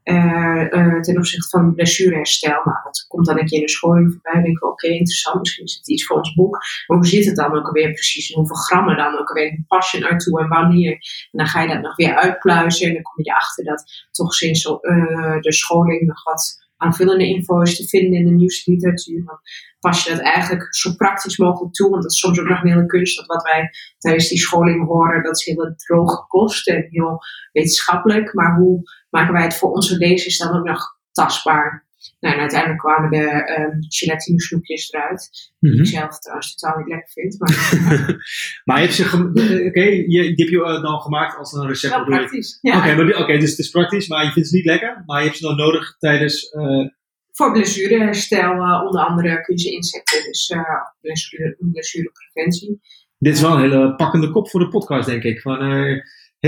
Uh, 0.05 1.01
ten 1.01 1.17
opzichte 1.17 1.49
van 1.49 1.75
blessureherstel. 1.75 2.61
Nou, 2.65 2.79
dat 2.85 3.05
komt 3.09 3.27
dan 3.27 3.39
een 3.39 3.47
keer 3.47 3.59
in 3.59 3.65
de 3.65 3.71
scholing 3.71 4.13
voorbij. 4.13 4.43
Denk 4.43 4.57
ik, 4.57 4.65
oké, 4.65 4.87
interessant, 4.87 5.39
misschien 5.39 5.65
is 5.65 5.75
het 5.75 5.89
iets 5.89 6.07
voor 6.07 6.17
ons 6.17 6.35
boek. 6.35 6.59
Maar 6.87 6.97
hoe 6.97 7.07
zit 7.07 7.27
het 7.27 7.37
dan 7.37 7.55
ook 7.55 7.67
alweer 7.67 7.93
precies? 7.93 8.31
En 8.31 8.39
hoeveel 8.39 8.57
grammen 8.57 8.97
dan 8.97 9.19
ook 9.19 9.29
alweer? 9.29 9.65
Pas 9.67 9.91
je 9.91 9.99
naartoe 9.99 10.41
en 10.41 10.49
wanneer? 10.49 10.93
En 10.93 11.39
dan 11.39 11.47
ga 11.47 11.63
je 11.63 11.69
dat 11.69 11.83
nog 11.83 11.97
weer 11.97 12.15
uitpluizen. 12.15 12.87
En 12.87 12.95
dan 12.95 13.03
kom 13.03 13.25
je 13.25 13.31
erachter 13.31 13.65
dat 13.65 13.85
toch 14.11 14.35
sinds 14.35 14.65
uh, 14.65 15.41
de 15.41 15.53
scholing 15.53 16.07
nog 16.07 16.25
wat 16.25 16.61
aanvullende 16.77 17.27
info 17.27 17.61
is 17.61 17.77
te 17.77 17.89
vinden 17.89 18.19
in 18.19 18.27
de 18.27 18.33
nieuwste 18.33 18.71
literatuur. 18.71 19.25
Dan 19.25 19.39
pas 19.81 20.05
je 20.05 20.11
dat 20.11 20.21
eigenlijk 20.21 20.75
zo 20.75 20.95
praktisch 20.97 21.37
mogelijk 21.37 21.75
toe. 21.75 21.91
Want 21.91 22.03
dat 22.03 22.13
is 22.13 22.19
soms 22.19 22.41
ook 22.41 22.49
nog 22.49 22.63
een 22.63 22.69
hele 22.69 22.87
kunst. 22.87 23.17
Dat 23.17 23.27
wat 23.27 23.43
wij 23.43 23.71
tijdens 23.99 24.29
die 24.29 24.39
scholing 24.39 24.87
horen, 24.87 25.23
dat 25.23 25.37
is 25.37 25.45
heel 25.45 25.75
droge 25.77 26.25
kost 26.27 26.69
en 26.69 26.87
heel 26.91 27.19
wetenschappelijk. 27.53 28.35
Maar 28.35 28.57
hoe 28.57 28.83
maken 29.13 29.33
wij 29.33 29.43
het 29.43 29.55
voor 29.55 29.71
onze 29.71 29.97
lezers 29.97 30.39
dan 30.39 30.59
ook 30.59 30.65
nog 30.65 30.99
tastbaar? 31.13 31.87
Nou, 32.21 32.35
en 32.35 32.41
uiteindelijk 32.41 32.81
kwamen 32.81 33.11
de 33.11 33.57
um, 33.59 33.77
gelatine 33.89 34.41
snoepjes 34.41 34.93
eruit. 34.93 35.53
Die 35.61 35.71
mm 35.71 35.77
-hmm. 35.77 35.85
ik 35.85 35.91
zelf 35.91 36.19
trouwens 36.19 36.55
totaal 36.55 36.79
niet 36.79 36.89
lekker 36.89 37.09
vind. 37.13 37.39
Maar, 37.39 38.17
maar 38.65 38.77
je 38.77 38.83
hebt 38.83 38.95
ze 38.95 39.05
oké, 39.05 39.67
okay, 39.67 40.05
die 40.07 40.23
heb 40.23 40.49
je 40.49 40.79
dan 40.83 41.01
gemaakt 41.01 41.37
als 41.37 41.53
een 41.53 41.67
recept. 41.67 41.95
Wel 41.95 42.05
praktisch. 42.05 42.59
Oké, 42.63 42.77
ja. 42.77 42.95
okay, 42.95 43.13
okay, 43.13 43.39
dus 43.39 43.51
het 43.51 43.59
is 43.59 43.71
praktisch, 43.71 44.09
maar 44.09 44.25
je 44.25 44.31
vindt 44.31 44.49
ze 44.49 44.57
niet 44.57 44.65
lekker. 44.65 45.03
Maar 45.07 45.19
je 45.19 45.25
hebt 45.25 45.39
ze 45.39 45.47
dan 45.47 45.57
nodig 45.57 45.97
tijdens. 45.99 46.53
Uh... 46.53 46.89
Voor 47.33 47.53
blessureherstel, 47.53 48.55
uh, 48.55 48.83
onder 48.85 49.01
andere 49.01 49.41
kun 49.41 49.57
je 49.57 49.63
ze 49.63 49.71
inzetten. 49.71 50.25
Dus 50.25 50.55
blessure, 51.01 51.57
blessurepreventie. 51.59 52.81
Dit 53.19 53.35
is 53.35 53.41
wel 53.41 53.53
een 53.53 53.61
hele 53.61 53.95
pakkende 53.95 54.31
kop 54.31 54.51
voor 54.51 54.61
de 54.61 54.69
podcast, 54.69 55.07
denk 55.09 55.23
ik. 55.23 55.41
Van, 55.41 55.59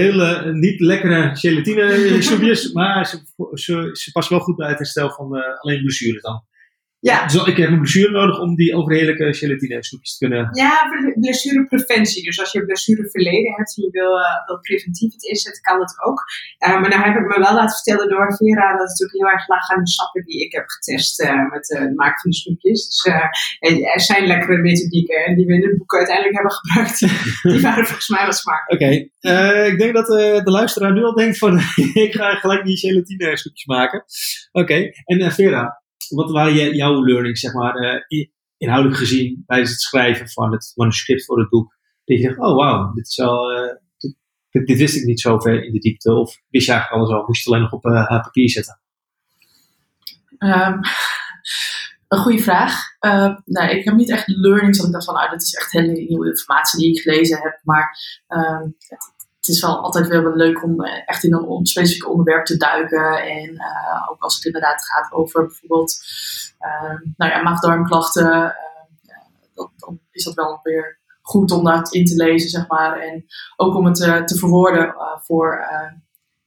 hele 0.03 0.53
niet 0.53 0.81
lekkere 0.81 1.37
gelatine 1.37 2.17
soepjes, 2.23 2.73
maar 2.73 3.07
ze, 3.07 3.23
ze, 3.53 3.91
ze 3.93 4.13
passen 4.13 4.35
wel 4.35 4.45
goed 4.45 4.57
bij 4.57 4.69
het 4.69 4.79
herstel 4.79 5.11
van 5.11 5.37
uh, 5.37 5.43
alleen 5.61 5.81
blessures 5.81 6.23
dan. 6.23 6.43
Ja. 7.11 7.27
Dus 7.27 7.45
ik 7.53 7.57
heb 7.57 7.71
een 7.71 7.85
blessure 7.85 8.11
nodig 8.11 8.39
om 8.41 8.55
die 8.55 8.75
overheerlijke 8.75 9.35
gelatine 9.35 9.85
soepjes 9.85 10.17
te 10.17 10.27
kunnen... 10.27 10.49
Ja, 10.53 10.75
blessurepreventie. 11.21 12.25
Dus 12.25 12.41
als 12.41 12.53
je 12.53 12.59
een 12.59 12.67
blessure 12.67 13.11
verleden 13.11 13.53
hebt 13.57 13.77
en 13.77 13.83
je 13.83 13.91
wil, 13.91 14.13
uh, 14.19 14.47
wil 14.47 14.59
preventief 14.61 15.13
het 15.13 15.25
inzetten, 15.25 15.63
kan 15.63 15.79
dat 15.79 15.95
ook. 16.07 16.21
Uh, 16.67 16.81
maar 16.81 16.91
nou 16.91 17.03
heb 17.03 17.17
ik 17.21 17.27
me 17.27 17.39
wel 17.39 17.55
laten 17.55 17.77
vertellen 17.77 18.09
door 18.09 18.37
Vera 18.37 18.67
dat 18.71 18.81
het 18.81 18.89
natuurlijk 18.89 19.19
heel 19.19 19.33
erg 19.37 19.49
laag 19.49 19.71
aan 19.71 19.85
de 19.85 19.91
sappen 19.91 20.25
die 20.25 20.45
ik 20.47 20.53
heb 20.53 20.65
getest 20.67 21.21
uh, 21.21 21.51
met 21.51 21.65
het 21.69 21.97
maken 21.97 22.21
van 22.21 22.31
de 22.31 22.37
snoepjes. 22.37 22.81
Dus 22.89 23.05
er 23.95 24.01
zijn 24.01 24.27
lekkere 24.27 24.59
methodieken 24.59 25.25
en 25.25 25.37
die 25.37 25.47
we 25.47 25.55
in 25.55 25.63
het 25.69 25.79
boek 25.79 25.95
uiteindelijk 25.95 26.35
hebben 26.35 26.53
gebruikt. 26.53 26.99
die 27.53 27.61
waren 27.61 27.87
volgens 27.87 28.09
mij 28.09 28.25
wat 28.27 28.37
smakelijk. 28.37 28.83
Oké, 28.83 29.09
okay. 29.21 29.67
ik 29.73 29.79
denk 29.79 29.95
dat 29.95 30.07
de 30.47 30.51
luisteraar 30.59 30.93
nu 30.93 31.03
al 31.03 31.15
denkt 31.15 31.39
van 31.39 31.59
ik 32.07 32.15
ga 32.15 32.35
gelijk 32.35 32.65
die 32.65 32.77
gelatine 32.77 33.37
soepjes 33.37 33.65
maken. 33.65 34.05
Oké, 34.53 34.73
okay. 34.73 34.93
en 35.05 35.33
Vera, 35.33 35.83
wat 36.09 36.31
waren 36.31 36.75
jouw 36.75 37.05
learnings, 37.05 37.41
zeg 37.41 37.53
maar, 37.53 37.77
uh, 38.09 38.27
inhoudelijk 38.57 39.01
gezien, 39.01 39.43
tijdens 39.47 39.71
het 39.71 39.81
schrijven 39.81 40.29
van 40.29 40.53
het 40.53 40.73
manuscript 40.75 41.25
voor 41.25 41.39
het 41.39 41.49
boek? 41.49 41.77
Dat 42.05 42.19
je 42.19 42.37
oh 42.39 42.57
wauw, 42.57 42.93
dit 42.93 43.07
is 43.07 43.17
wel, 43.17 43.53
uh, 43.53 43.75
dit, 44.51 44.67
dit, 44.67 44.79
wist 44.79 44.97
ik 44.97 45.05
niet 45.05 45.21
zo 45.21 45.39
ver 45.39 45.65
in 45.65 45.73
de 45.73 45.79
diepte. 45.79 46.13
Of 46.13 46.41
wist 46.49 46.67
je 46.67 46.73
eigenlijk 46.73 47.03
alles 47.03 47.17
al, 47.17 47.27
moest 47.27 47.45
je 47.45 47.51
het 47.51 47.59
alleen 47.59 47.71
nog 47.71 47.83
op 47.83 47.85
uh, 47.85 48.23
papier 48.23 48.51
zetten? 48.51 48.81
Um, 50.39 50.81
een 52.09 52.19
goede 52.19 52.43
vraag. 52.43 52.81
Uh, 53.01 53.37
ik 53.71 53.85
heb 53.85 53.95
niet 53.95 54.11
echt 54.11 54.29
learnings 54.29 54.79
dat 54.79 54.87
ik 54.87 54.93
dacht 54.93 55.05
van, 55.05 55.15
ah, 55.15 55.31
dit 55.31 55.43
is 55.43 55.55
echt 55.55 55.73
hele 55.73 55.93
nieuwe 55.93 56.27
informatie 56.27 56.81
die 56.81 56.91
ik 56.91 57.03
gelezen 57.03 57.39
heb. 57.43 57.61
Maar 57.63 57.99
het, 58.27 59.14
het, 59.47 59.55
is 59.55 59.61
wel 59.61 59.79
altijd 59.79 60.09
wel 60.09 60.37
leuk 60.37 60.63
om 60.63 60.85
echt 60.85 61.25
in 61.25 61.35
een 61.35 61.67
specifiek 61.67 62.09
onderwerp 62.09 62.45
te 62.45 62.57
duiken. 62.57 63.23
En 63.23 63.51
uh, 63.51 64.11
ook 64.11 64.23
als 64.23 64.35
het 64.35 64.45
inderdaad 64.45 64.85
gaat 64.85 65.13
over 65.13 65.47
bijvoorbeeld 65.47 65.97
uh, 66.61 67.01
nou 67.17 67.33
ja, 67.33 67.43
maag-darmklachten, 67.43 68.55
dan 69.55 70.01
is 70.11 70.25
dat 70.25 70.35
wel 70.35 70.61
weer 70.63 70.99
goed 71.23 71.51
om 71.51 71.65
dat 71.65 71.93
in 71.93 72.05
te 72.05 72.17
lezen, 72.17 72.51
zeg 72.51 72.69
maar. 72.69 72.99
En 72.99 73.25
ook 73.57 73.75
om 73.75 73.85
het 73.85 74.27
te 74.27 74.39
verwoorden 74.39 74.95
voor, 75.23 75.67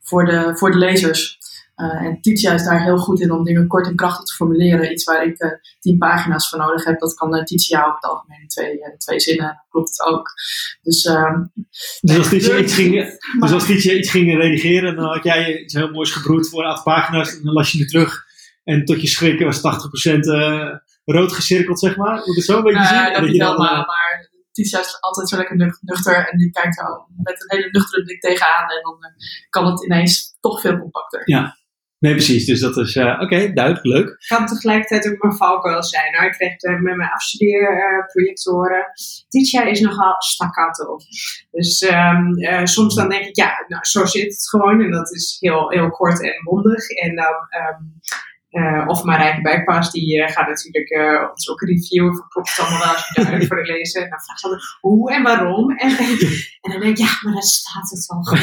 voor, 0.02 0.26
de, 0.26 0.58
voor 0.58 0.72
de 0.72 0.78
lezers. 0.78 1.37
Uh, 1.78 2.02
en 2.06 2.22
Titia 2.22 2.54
is 2.54 2.64
daar 2.64 2.84
heel 2.84 2.98
goed 2.98 3.20
in 3.20 3.32
om 3.32 3.44
dingen 3.44 3.68
kort 3.68 3.88
en 3.88 3.96
krachtig 3.96 4.26
te 4.26 4.34
formuleren. 4.34 4.92
Iets 4.92 5.04
waar 5.04 5.26
ik 5.26 5.44
uh, 5.44 5.52
tien 5.80 5.98
pagina's 5.98 6.50
voor 6.50 6.60
nodig 6.60 6.86
heb, 6.86 7.00
dat 7.00 7.14
kan 7.14 7.36
uh, 7.36 7.44
Titia 7.44 7.86
ook 7.86 7.96
het 7.96 8.04
algemeen 8.04 8.42
in 8.42 8.48
twee, 8.48 8.80
twee 8.98 9.20
zinnen. 9.20 9.66
Klopt 9.70 9.90
het 9.90 10.08
ook. 10.08 10.30
Dus, 10.82 11.06
ehm, 11.06 11.44
dus, 12.02 12.18
als 12.18 12.30
Titia 12.30 12.58
iets 12.58 12.74
ging, 12.74 13.18
dus 13.40 13.52
als 13.52 13.66
Titia 13.66 13.94
iets 13.94 14.10
ging 14.10 14.38
redigeren, 14.38 14.96
dan 14.96 15.06
had 15.06 15.24
jij 15.24 15.62
iets 15.62 15.74
heel 15.74 15.92
moois 15.92 16.12
gebroed 16.12 16.50
voor 16.50 16.64
een 16.64 16.70
aantal 16.70 16.84
pagina's. 16.84 17.38
En 17.38 17.44
dan 17.44 17.54
las 17.54 17.72
je 17.72 17.78
nu 17.78 17.86
terug. 17.86 18.26
En 18.64 18.86
tot 18.86 19.02
je 19.02 19.08
schrikken 19.08 19.46
was 19.46 19.58
80% 19.58 19.62
rood 21.06 21.32
gecirkeld, 21.32 21.80
zeg 21.80 21.98
maar. 21.98 22.22
Moet 22.26 22.36
het 22.36 22.46
zo 22.46 22.58
een 22.58 22.64
beetje 22.64 22.86
zien? 22.86 22.98
Ja, 22.98 23.20
dat, 23.20 23.30
wel, 23.30 23.58
maar, 23.58 23.86
maar 23.86 24.30
Titia 24.52 24.80
is 24.80 25.02
altijd 25.02 25.30
zo 25.30 25.38
lekker 25.38 25.76
nuchter. 25.82 26.30
En 26.30 26.38
die 26.38 26.52
kijkt 26.52 26.80
er 26.80 26.86
met 27.24 27.42
een 27.42 27.58
hele 27.58 27.72
nuchtere 27.72 28.04
blik 28.04 28.22
tegenaan. 28.22 28.70
En 28.70 28.82
dan 28.82 28.98
kan 29.50 29.66
het 29.66 29.84
ineens 29.84 30.38
toch 30.40 30.62
veel 30.62 30.80
compacter. 30.80 31.22
Ja. 31.26 31.58
Nee, 32.00 32.14
precies. 32.14 32.46
Dus 32.46 32.60
dat 32.60 32.78
is, 32.78 32.96
uh, 32.96 33.20
oké, 33.22 33.54
duidelijk, 33.54 33.86
leuk. 33.86 34.10
Ik 34.10 34.26
kan 34.28 34.46
tegelijkertijd 34.46 35.08
ook 35.08 35.24
mijn 35.24 35.36
valkuil 35.36 35.84
zijn. 35.84 36.26
Ik 36.26 36.32
kreeg 36.32 36.64
uh, 36.64 36.82
met 36.82 36.96
mijn 36.96 37.10
afstudeerproject 37.10 38.44
horen. 38.44 38.86
Dit 39.30 39.50
jaar 39.50 39.68
is 39.68 39.80
nogal 39.80 40.16
staccato. 40.22 40.98
Dus 41.52 41.82
um, 41.82 42.68
soms 42.68 42.96
dan 42.96 43.10
denk 43.10 43.26
ik, 43.26 43.36
ja, 43.36 43.66
nou, 43.68 43.86
zo 43.86 44.06
zit 44.06 44.24
het 44.24 44.50
gewoon. 44.50 44.82
En 44.82 44.92
dat 44.92 45.14
is 45.14 45.38
heel, 45.40 45.70
heel 45.70 45.90
kort 45.90 46.24
en 46.24 46.44
bondig. 46.44 46.90
En 46.90 47.16
dan 47.16 47.34
um, 47.34 48.00
uh, 48.58 48.84
of 48.88 49.04
Marijke 49.04 49.42
Bijkpaas, 49.42 49.92
die 49.92 50.18
uh, 50.18 50.28
gaat 50.30 50.48
natuurlijk 50.48 50.90
uh, 50.90 51.30
ons 51.32 51.50
ook 51.50 51.62
reviewen 51.62 52.16
van 52.16 52.28
klopt 52.28 52.50
het 52.50 52.60
allemaal 52.60 52.80
wel 52.80 52.94
als 52.94 53.40
je 53.40 53.48
voor 53.48 53.66
lezen. 53.66 54.04
En 54.04 54.10
dan 54.10 54.20
vraagt 54.20 54.40
ze 54.40 54.78
hoe 54.80 55.12
en 55.12 55.24
waarom. 55.24 55.72
En, 55.78 55.98
en, 56.62 56.72
dan 56.72 56.80
denk 56.80 56.98
ik, 56.98 56.98
ja, 56.98 57.20
maar 57.22 57.34
daar 57.34 57.42
staat 57.42 57.90
het 57.90 58.08
al. 58.08 58.36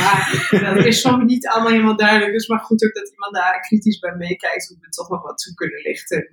Maar 0.60 0.74
dat 0.74 0.84
is 0.84 1.00
soms 1.00 1.24
niet 1.24 1.48
allemaal 1.48 1.70
helemaal 1.70 1.96
duidelijk. 1.96 2.32
Dus 2.32 2.48
maar 2.48 2.58
goed 2.58 2.84
ook 2.84 2.94
dat 2.94 3.10
iemand 3.10 3.34
daar 3.34 3.60
kritisch 3.60 3.98
bij 3.98 4.14
meekijkt, 4.16 4.68
hoe 4.68 4.78
we 4.80 4.88
toch 4.88 5.08
nog 5.08 5.22
wat 5.22 5.38
toe 5.38 5.54
kunnen 5.54 5.80
lichten. 5.82 6.28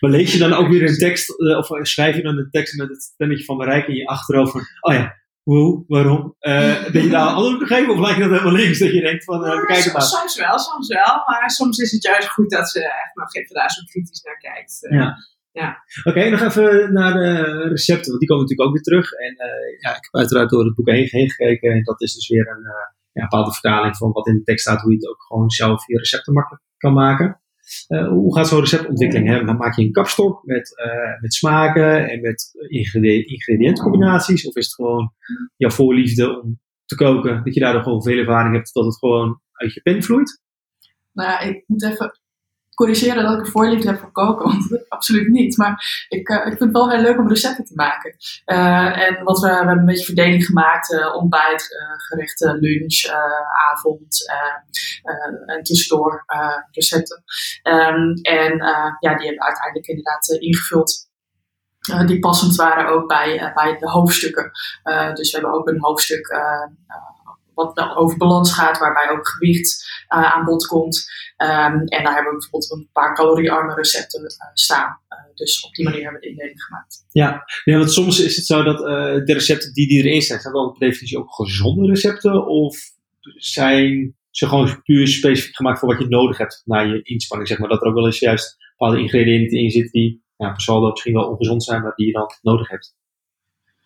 maar 0.00 0.10
lees 0.10 0.32
je 0.32 0.38
dan 0.38 0.52
ook 0.52 0.68
weer 0.68 0.88
een 0.88 0.98
tekst, 0.98 1.38
of 1.38 1.68
schrijf 1.82 2.16
je 2.16 2.22
dan 2.22 2.38
een 2.38 2.50
tekst 2.50 2.76
met 2.76 2.88
het 2.88 3.02
stemmetje 3.02 3.44
van 3.44 3.56
Marijke 3.56 3.90
in 3.90 3.96
je 3.96 4.06
achterhoofd 4.06 4.52
van, 4.52 4.62
oh 4.80 4.94
ja, 4.94 5.19
hoe, 5.50 5.84
waarom? 5.86 6.36
Uh, 6.40 6.82
dat 6.94 7.02
je 7.02 7.08
daar 7.08 7.28
een 7.28 7.34
antwoord 7.34 7.62
op 7.62 7.66
geven 7.66 7.92
of 7.92 7.98
lijkt 7.98 8.16
je 8.16 8.22
dat 8.22 8.32
helemaal 8.32 8.60
links? 8.60 8.78
Dat 8.78 8.92
je 8.92 9.00
denkt 9.00 9.24
van, 9.24 9.40
uh, 9.40 9.46
nou, 9.46 9.66
kijk 9.66 9.92
maar. 9.92 10.02
Soms 10.02 10.36
wel, 10.36 10.58
soms 10.58 10.88
wel. 10.88 11.22
Maar 11.26 11.50
soms 11.50 11.78
is 11.78 11.92
het 11.92 12.02
juist 12.02 12.28
goed 12.28 12.50
dat 12.50 12.70
ze 12.70 12.78
echt 12.84 13.14
nog 13.14 13.34
even 13.34 13.54
daar 13.54 13.70
zo 13.70 13.82
kritisch 13.84 14.22
naar 14.22 14.38
kijkt. 14.38 14.78
Uh, 14.80 14.98
ja. 14.98 15.16
ja. 15.52 15.84
Oké, 16.04 16.08
okay, 16.08 16.30
nog 16.30 16.40
even 16.40 16.92
naar 16.92 17.12
de 17.12 17.68
recepten, 17.68 18.08
want 18.08 18.18
die 18.18 18.28
komen 18.28 18.42
natuurlijk 18.42 18.68
ook 18.68 18.74
weer 18.74 18.88
terug. 18.90 19.12
En 19.12 19.34
ja, 19.80 19.90
ik 19.90 20.04
heb 20.04 20.14
uiteraard 20.20 20.50
door 20.50 20.64
het 20.64 20.74
boek 20.74 20.88
heen, 20.88 21.08
heen 21.10 21.30
gekeken. 21.30 21.72
En 21.72 21.82
dat 21.82 22.00
is 22.00 22.14
dus 22.14 22.28
weer 22.28 22.48
een 22.48 22.64
ja, 23.12 23.22
bepaalde 23.22 23.52
vertaling 23.52 23.96
van 23.96 24.12
wat 24.12 24.26
in 24.26 24.34
de 24.34 24.42
tekst 24.42 24.66
staat, 24.66 24.80
hoe 24.80 24.92
je 24.92 24.96
het 24.96 25.08
ook 25.08 25.22
gewoon 25.22 25.50
zelf 25.50 25.86
je 25.86 25.98
recepten 25.98 26.32
makkelijk 26.32 26.62
kan 26.76 26.92
maken. 26.92 27.39
Uh, 27.88 28.08
hoe 28.08 28.34
gaat 28.34 28.48
zo'n 28.48 28.60
receptontwikkeling? 28.60 29.28
Hè? 29.28 29.42
Maak 29.42 29.76
je 29.76 29.82
een 29.82 29.92
kapstok 29.92 30.44
met, 30.44 30.82
uh, 30.86 31.20
met 31.20 31.34
smaken 31.34 32.08
en 32.10 32.20
met 32.20 32.50
ingrediëntencombinaties? 32.68 34.46
Of 34.46 34.56
is 34.56 34.64
het 34.64 34.74
gewoon 34.74 35.12
jouw 35.56 35.70
voorliefde 35.70 36.40
om 36.40 36.60
te 36.84 36.94
koken, 36.94 37.44
dat 37.44 37.54
je 37.54 37.60
daar 37.60 37.82
gewoon 37.82 38.02
veel 38.02 38.18
ervaring 38.18 38.54
hebt, 38.54 38.74
dat 38.74 38.84
het 38.84 38.98
gewoon 38.98 39.40
uit 39.52 39.74
je 39.74 39.80
pen 39.80 40.02
vloeit? 40.02 40.42
Nou 41.12 41.48
ik 41.48 41.64
moet 41.66 41.84
even 41.84 42.20
corrigeren 42.80 43.22
dat 43.24 43.32
ik 43.38 43.40
een 43.40 43.52
voorliefde 43.52 43.88
heb 43.88 43.98
voor 43.98 44.12
koken, 44.12 44.44
want 44.50 44.68
dat 44.68 44.88
absoluut 44.88 45.28
niet. 45.28 45.56
Maar 45.56 46.06
ik, 46.08 46.28
uh, 46.28 46.36
ik 46.36 46.42
vind 46.42 46.60
het 46.60 46.72
wel 46.72 46.90
heel 46.90 47.00
leuk 47.00 47.18
om 47.18 47.28
recepten 47.28 47.64
te 47.64 47.74
maken. 47.74 48.14
Uh, 48.46 49.06
en 49.06 49.24
wat 49.24 49.40
we, 49.40 49.48
we 49.48 49.54
hebben 49.54 49.78
een 49.78 49.84
beetje 49.84 50.04
verdeling 50.04 50.44
gemaakt, 50.44 50.92
uh, 50.92 51.14
ontbijt, 51.14 51.68
gerechten, 52.08 52.58
lunch, 52.58 53.04
avond 53.70 54.30
en 55.46 55.62
tussendoor 55.62 56.24
recepten. 56.70 57.22
Um, 57.62 58.14
en 58.22 58.56
ja, 59.00 59.14
die 59.16 59.26
hebben 59.26 59.34
we 59.34 59.44
uiteindelijk 59.44 59.86
inderdaad 59.86 60.28
ingevuld. 60.28 61.08
die 62.06 62.18
passend 62.18 62.54
waren 62.54 62.86
ook 62.86 63.08
bij, 63.08 63.52
bij 63.54 63.76
de 63.78 63.90
hoofdstukken. 63.90 64.50
dus 65.14 65.30
we 65.30 65.38
hebben 65.38 65.58
ook 65.58 65.68
een 65.68 65.80
hoofdstuk 65.80 66.28
wat 67.66 67.96
over 67.96 68.16
balans 68.16 68.52
gaat, 68.52 68.78
waarbij 68.78 69.10
ook 69.10 69.28
gewicht 69.28 69.84
uh, 70.14 70.34
aan 70.34 70.44
bod 70.44 70.66
komt. 70.66 71.10
Um, 71.36 71.84
en 71.86 72.04
daar 72.04 72.14
hebben 72.14 72.32
we 72.32 72.38
bijvoorbeeld 72.38 72.70
een 72.70 72.88
paar 72.92 73.14
caloriearme 73.14 73.74
recepten 73.74 74.20
uh, 74.20 74.28
staan. 74.54 75.00
Uh, 75.08 75.34
dus 75.34 75.64
op 75.64 75.74
die 75.74 75.84
manier 75.84 76.02
hebben 76.02 76.20
we 76.20 76.26
de 76.26 76.32
indeling 76.32 76.62
gemaakt. 76.62 77.04
Ja, 77.10 77.44
ja 77.64 77.78
want 77.78 77.92
soms 77.92 78.20
is 78.20 78.36
het 78.36 78.46
zo 78.46 78.62
dat 78.62 78.78
de 79.26 79.32
recepten 79.32 79.72
die, 79.72 79.88
die 79.88 80.02
erin 80.02 80.22
staan, 80.22 80.40
zijn 80.40 80.54
wel 80.54 80.70
per 80.70 80.88
definitie 80.88 81.18
ook 81.18 81.34
gezonde 81.34 81.86
recepten? 81.86 82.46
Of 82.46 82.78
zijn 83.36 84.16
ze 84.30 84.48
gewoon 84.48 84.82
puur 84.82 85.08
specifiek 85.08 85.56
gemaakt 85.56 85.78
voor 85.78 85.88
wat 85.88 85.98
je 85.98 86.08
nodig 86.08 86.38
hebt 86.38 86.62
na 86.64 86.80
je 86.80 87.02
inspanning? 87.02 87.48
Zeg 87.48 87.58
maar 87.58 87.68
dat 87.68 87.80
er 87.80 87.88
ook 87.88 87.94
wel 87.94 88.06
eens 88.06 88.18
juist 88.18 88.56
bepaalde 88.76 89.00
ingrediënten 89.00 89.58
in 89.58 89.70
zitten 89.70 89.92
die 89.92 90.22
ja, 90.36 90.58
saldo 90.58 90.90
misschien 90.90 91.14
wel 91.14 91.28
ongezond 91.28 91.64
zijn, 91.64 91.82
maar 91.82 91.94
die 91.94 92.06
je 92.06 92.12
dan 92.12 92.30
nodig 92.42 92.68
hebt 92.68 92.94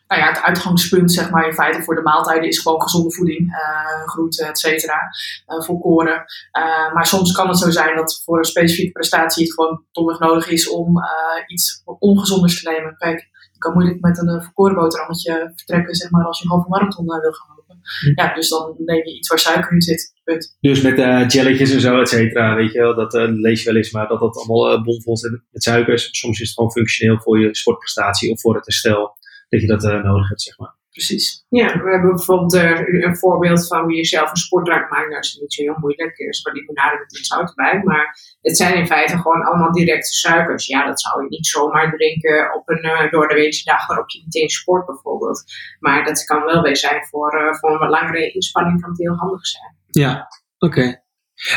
nou 0.07 0.21
ja, 0.21 0.29
het 0.29 0.43
uitgangspunt, 0.43 1.13
zeg 1.13 1.31
maar, 1.31 1.47
in 1.47 1.53
feite 1.53 1.83
voor 1.83 1.95
de 1.95 2.03
maaltijden 2.03 2.49
is 2.49 2.59
gewoon 2.59 2.83
gezonde 2.83 3.13
voeding, 3.13 3.41
uh, 3.41 4.09
groenten, 4.09 4.47
et 4.47 4.59
cetera, 4.59 4.99
uh, 5.47 5.63
volkoren. 5.63 6.25
Uh, 6.59 6.95
maar 6.95 7.07
soms 7.07 7.33
kan 7.33 7.49
het 7.49 7.59
zo 7.59 7.71
zijn 7.71 7.97
dat 7.97 8.23
voor 8.25 8.39
een 8.39 8.45
specifieke 8.45 8.93
prestatie 8.93 9.45
het 9.45 9.55
gewoon 9.55 9.85
domweg 9.93 10.19
nodig 10.19 10.49
is 10.49 10.69
om 10.69 10.99
iets 11.47 11.83
ongezonders 11.99 12.63
te 12.63 12.71
nemen. 12.71 12.97
Kijk, 12.97 13.19
je 13.53 13.59
kan 13.59 13.73
moeilijk 13.73 14.01
met 14.01 14.19
een 14.19 14.43
volkoren 14.43 14.75
boterhammetje 14.75 15.53
vertrekken, 15.57 15.95
zeg 15.95 16.11
maar, 16.11 16.25
als 16.25 16.39
je 16.39 16.45
een 16.45 16.51
halve 16.51 16.69
marathon 16.69 17.07
wil 17.07 17.33
gaan 17.33 17.57
lopen. 17.57 17.81
Hm. 18.01 18.21
Ja, 18.21 18.35
dus 18.35 18.49
dan 18.49 18.75
neem 18.79 19.05
je 19.05 19.17
iets 19.17 19.29
waar 19.29 19.39
suiker 19.39 19.73
in 19.73 19.81
zit. 19.81 20.13
Punt. 20.25 20.57
Dus 20.61 20.81
met 20.81 21.33
jelletjes 21.33 21.71
en 21.71 21.81
zo, 21.81 22.01
et 22.01 22.09
cetera, 22.09 22.55
weet 22.55 22.73
je 22.73 22.79
wel, 22.79 22.95
dat 22.95 23.13
lees 23.13 23.63
je 23.63 23.69
wel 23.69 23.77
eens, 23.77 23.91
maar 23.91 24.09
dat 24.09 24.21
dat 24.21 24.37
allemaal 24.37 24.83
bomvol 24.83 25.17
zit 25.17 25.41
met 25.51 25.63
suikers. 25.63 26.09
Soms 26.11 26.41
is 26.41 26.47
het 26.47 26.57
gewoon 26.57 26.73
functioneel 26.73 27.21
voor 27.21 27.41
je 27.41 27.57
sportprestatie 27.57 28.33
of 28.33 28.41
voor 28.41 28.55
het 28.55 28.65
herstel 28.65 29.17
dat 29.49 29.61
je 29.61 29.67
dat 29.67 29.85
uh, 29.85 30.03
nodig 30.03 30.29
hebt, 30.29 30.43
zeg 30.43 30.59
maar. 30.59 30.75
Precies. 30.91 31.45
Ja, 31.49 31.67
we 31.83 31.91
hebben 31.91 32.15
bijvoorbeeld 32.15 32.55
uh, 32.55 33.05
een 33.05 33.17
voorbeeld 33.17 33.67
van 33.67 33.83
hoe 33.83 33.95
je 33.95 34.05
zelf 34.05 34.31
een 34.31 34.37
sportdrank 34.37 34.91
maakt. 34.91 35.09
Nou, 35.09 35.15
dat 35.15 35.25
is 35.25 35.39
niet 35.41 35.53
zo 35.53 35.63
heel 35.63 35.77
moeilijk. 35.79 36.19
Er 36.21 36.29
is 36.29 36.43
wat 36.43 36.55
limonade 36.55 36.99
met 36.99 37.19
iets 37.19 37.29
zout 37.29 37.49
erbij. 37.49 37.83
Maar 37.83 38.19
het 38.41 38.57
zijn 38.57 38.75
in 38.75 38.87
feite 38.87 39.17
gewoon 39.17 39.45
allemaal 39.45 39.73
directe 39.73 40.17
suikers. 40.17 40.67
Ja, 40.67 40.87
dat 40.87 41.01
zou 41.01 41.23
je 41.23 41.29
niet 41.29 41.47
zomaar 41.47 41.91
drinken 41.91 42.55
op 42.55 42.69
een 42.69 42.85
uh, 42.85 43.11
door 43.11 43.29
de 43.29 43.35
weekse 43.35 43.65
dag 43.65 43.87
waarop 43.87 44.11
je 44.11 44.23
meteen 44.25 44.49
sport 44.49 44.87
bijvoorbeeld. 44.87 45.45
Maar 45.79 46.05
dat 46.05 46.25
kan 46.25 46.45
wel 46.45 46.63
weer 46.63 46.77
zijn 46.77 47.05
voor, 47.05 47.41
uh, 47.41 47.55
voor 47.55 47.71
een 47.71 47.79
wat 47.79 47.91
langere 47.91 48.33
inspanning 48.33 48.81
kan 48.81 48.91
het 48.91 48.99
heel 48.99 49.17
handig 49.17 49.47
zijn. 49.47 49.77
Ja, 49.87 50.29
oké. 50.59 51.03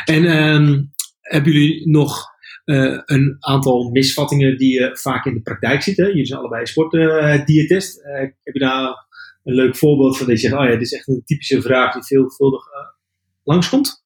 En 0.06 0.24
um, 0.24 0.94
hebben 1.22 1.52
jullie 1.52 1.90
nog 1.90 2.36
uh, 2.68 3.02
een 3.06 3.36
aantal 3.40 3.90
misvattingen 3.90 4.58
die 4.58 4.80
je 4.80 4.98
vaak 4.98 5.26
in 5.26 5.34
de 5.34 5.42
praktijk 5.42 5.82
ziet. 5.82 5.98
Hè? 5.98 6.06
Jullie 6.06 6.26
zijn 6.26 6.40
allebei 6.40 6.66
sportdiëtist. 6.66 8.00
Uh, 8.00 8.20
heb 8.20 8.54
je 8.54 8.60
daar 8.60 9.06
een 9.44 9.54
leuk 9.54 9.76
voorbeeld 9.76 10.18
van 10.18 10.28
dat 10.28 10.42
je 10.42 10.48
zegt, 10.48 10.62
oh 10.62 10.66
ja, 10.66 10.72
dit 10.72 10.82
is 10.82 10.94
echt 10.94 11.08
een 11.08 11.22
typische 11.26 11.62
vraag 11.62 11.94
die 11.94 12.04
veelvuldig 12.04 12.64
langskomt? 13.44 14.06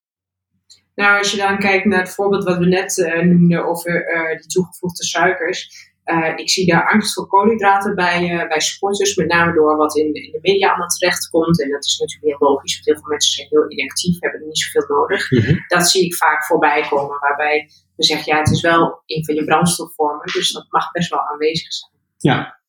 Nou, 0.96 1.18
als 1.18 1.32
je 1.32 1.38
dan 1.38 1.60
kijkt 1.60 1.86
naar 1.86 2.00
het 2.00 2.14
voorbeeld 2.14 2.44
wat 2.44 2.58
we 2.58 2.66
net 2.66 3.14
noemden 3.24 3.66
over 3.66 4.06
die 4.40 4.48
toegevoegde 4.48 5.04
suikers. 5.04 5.91
Uh, 6.12 6.32
ik 6.36 6.50
zie 6.50 6.66
daar 6.66 6.90
angst 6.92 7.14
voor 7.14 7.28
koolhydraten 7.28 7.96
bij, 7.96 8.30
uh, 8.30 8.48
bij 8.48 8.60
sporters, 8.60 9.16
met 9.16 9.28
name 9.28 9.54
door 9.54 9.78
wat 9.78 9.98
in, 9.98 10.14
in 10.14 10.32
de 10.32 10.40
media 10.42 10.68
allemaal 10.68 10.88
terechtkomt. 10.88 11.62
En 11.62 11.70
dat 11.70 11.86
is 11.86 11.98
natuurlijk 12.00 12.40
heel 12.40 12.48
logisch, 12.48 12.74
want 12.74 12.86
heel 12.86 12.96
veel 12.96 13.10
mensen 13.10 13.34
zijn 13.34 13.48
heel 13.50 13.72
inactief, 13.72 14.20
hebben 14.20 14.48
niet 14.48 14.58
zoveel 14.58 14.96
nodig. 14.96 15.32
Mm 15.32 15.42
-hmm. 15.42 15.66
Dat 15.68 15.90
zie 15.90 16.06
ik 16.06 16.16
vaak 16.16 16.46
voorbij 16.46 16.88
komen, 16.90 17.20
waarbij 17.20 17.70
we 17.96 18.04
zeggen, 18.04 18.34
ja, 18.34 18.40
het 18.40 18.50
is 18.50 18.62
wel 18.62 19.04
een 19.06 19.26
van 19.26 19.36
je 19.36 19.44
brandstofvormen, 19.44 20.26
dus 20.34 20.52
dat 20.52 20.66
mag 20.70 20.92
best 20.92 21.10
wel 21.10 21.28
aanwezig 21.28 21.74
zijn. 21.74 21.92
Ja. 22.18 22.60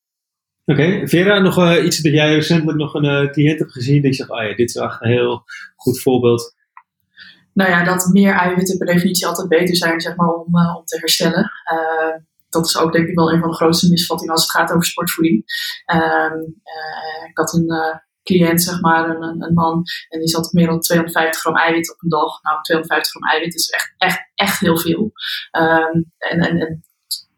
Oké, 0.64 0.82
okay. 0.82 1.08
Vera, 1.08 1.38
nog 1.38 1.58
uh, 1.58 1.84
iets 1.84 2.02
dat 2.02 2.12
jij 2.12 2.34
recentelijk 2.34 2.78
nog 2.78 2.94
een 2.94 3.30
cliënt 3.30 3.58
hebt 3.58 3.72
gezien, 3.72 4.02
dat 4.02 4.10
je 4.10 4.16
zegt, 4.16 4.30
oh 4.30 4.42
ja, 4.42 4.54
dit 4.54 4.68
is 4.68 4.74
echt 4.74 5.02
een 5.02 5.10
heel 5.10 5.44
goed 5.76 6.00
voorbeeld. 6.00 6.54
Nou 7.54 7.70
ja, 7.70 7.84
dat 7.84 8.10
meer 8.12 8.34
eiwitten 8.34 8.78
per 8.78 8.86
definitie 8.86 9.26
altijd 9.26 9.48
beter 9.48 9.76
zijn, 9.76 10.00
zeg 10.00 10.16
maar, 10.16 10.28
om, 10.28 10.44
om 10.76 10.84
te 10.84 10.98
herstellen 10.98 11.50
dat 12.52 12.66
is 12.66 12.78
ook 12.78 12.92
denk 12.92 13.08
ik 13.08 13.14
wel 13.14 13.32
een 13.32 13.40
van 13.40 13.50
de 13.50 13.56
grootste 13.56 13.88
misvattingen 13.88 14.34
als 14.34 14.42
het 14.42 14.50
gaat 14.50 14.70
over 14.70 14.84
sportvoeding. 14.84 15.44
Um, 15.94 16.38
uh, 16.74 17.28
ik 17.28 17.36
had 17.38 17.54
in 17.54 17.64
uh, 17.72 17.96
cliënt, 18.22 18.62
zeg 18.62 18.80
maar, 18.80 19.08
een, 19.08 19.42
een 19.42 19.54
man. 19.54 19.82
En 20.08 20.18
die 20.18 20.28
zat 20.28 20.52
meer 20.52 20.66
dan 20.66 20.80
250 20.80 21.40
gram 21.40 21.56
eiwit 21.56 21.92
op 21.92 22.02
een 22.02 22.08
dag. 22.08 22.42
Nou, 22.42 22.62
250 22.62 23.12
gram 23.12 23.30
eiwit 23.30 23.54
is 23.54 23.68
echt, 23.68 23.94
echt, 23.96 24.30
echt 24.34 24.60
heel 24.60 24.78
veel. 24.78 25.12
Ehm, 25.50 26.02
en, 26.18 26.40
en, 26.40 26.84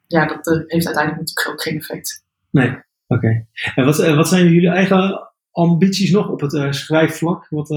ja, 0.07 0.27
dat 0.27 0.47
eh, 0.47 0.63
heeft 0.67 0.87
uiteindelijk 0.87 1.19
natuurlijk 1.19 1.49
ook 1.49 1.63
geen 1.63 1.77
effect. 1.77 2.25
Nee, 2.51 2.79
oké. 3.07 3.47
En 3.75 3.85
wat, 3.85 3.97
wat 3.97 4.29
zijn 4.29 4.53
jullie 4.53 4.69
eigen 4.69 5.33
ambities 5.51 6.11
nog 6.11 6.29
op 6.29 6.41
het 6.41 6.75
schrijfvlak? 6.75 7.47
Wat, 7.49 7.69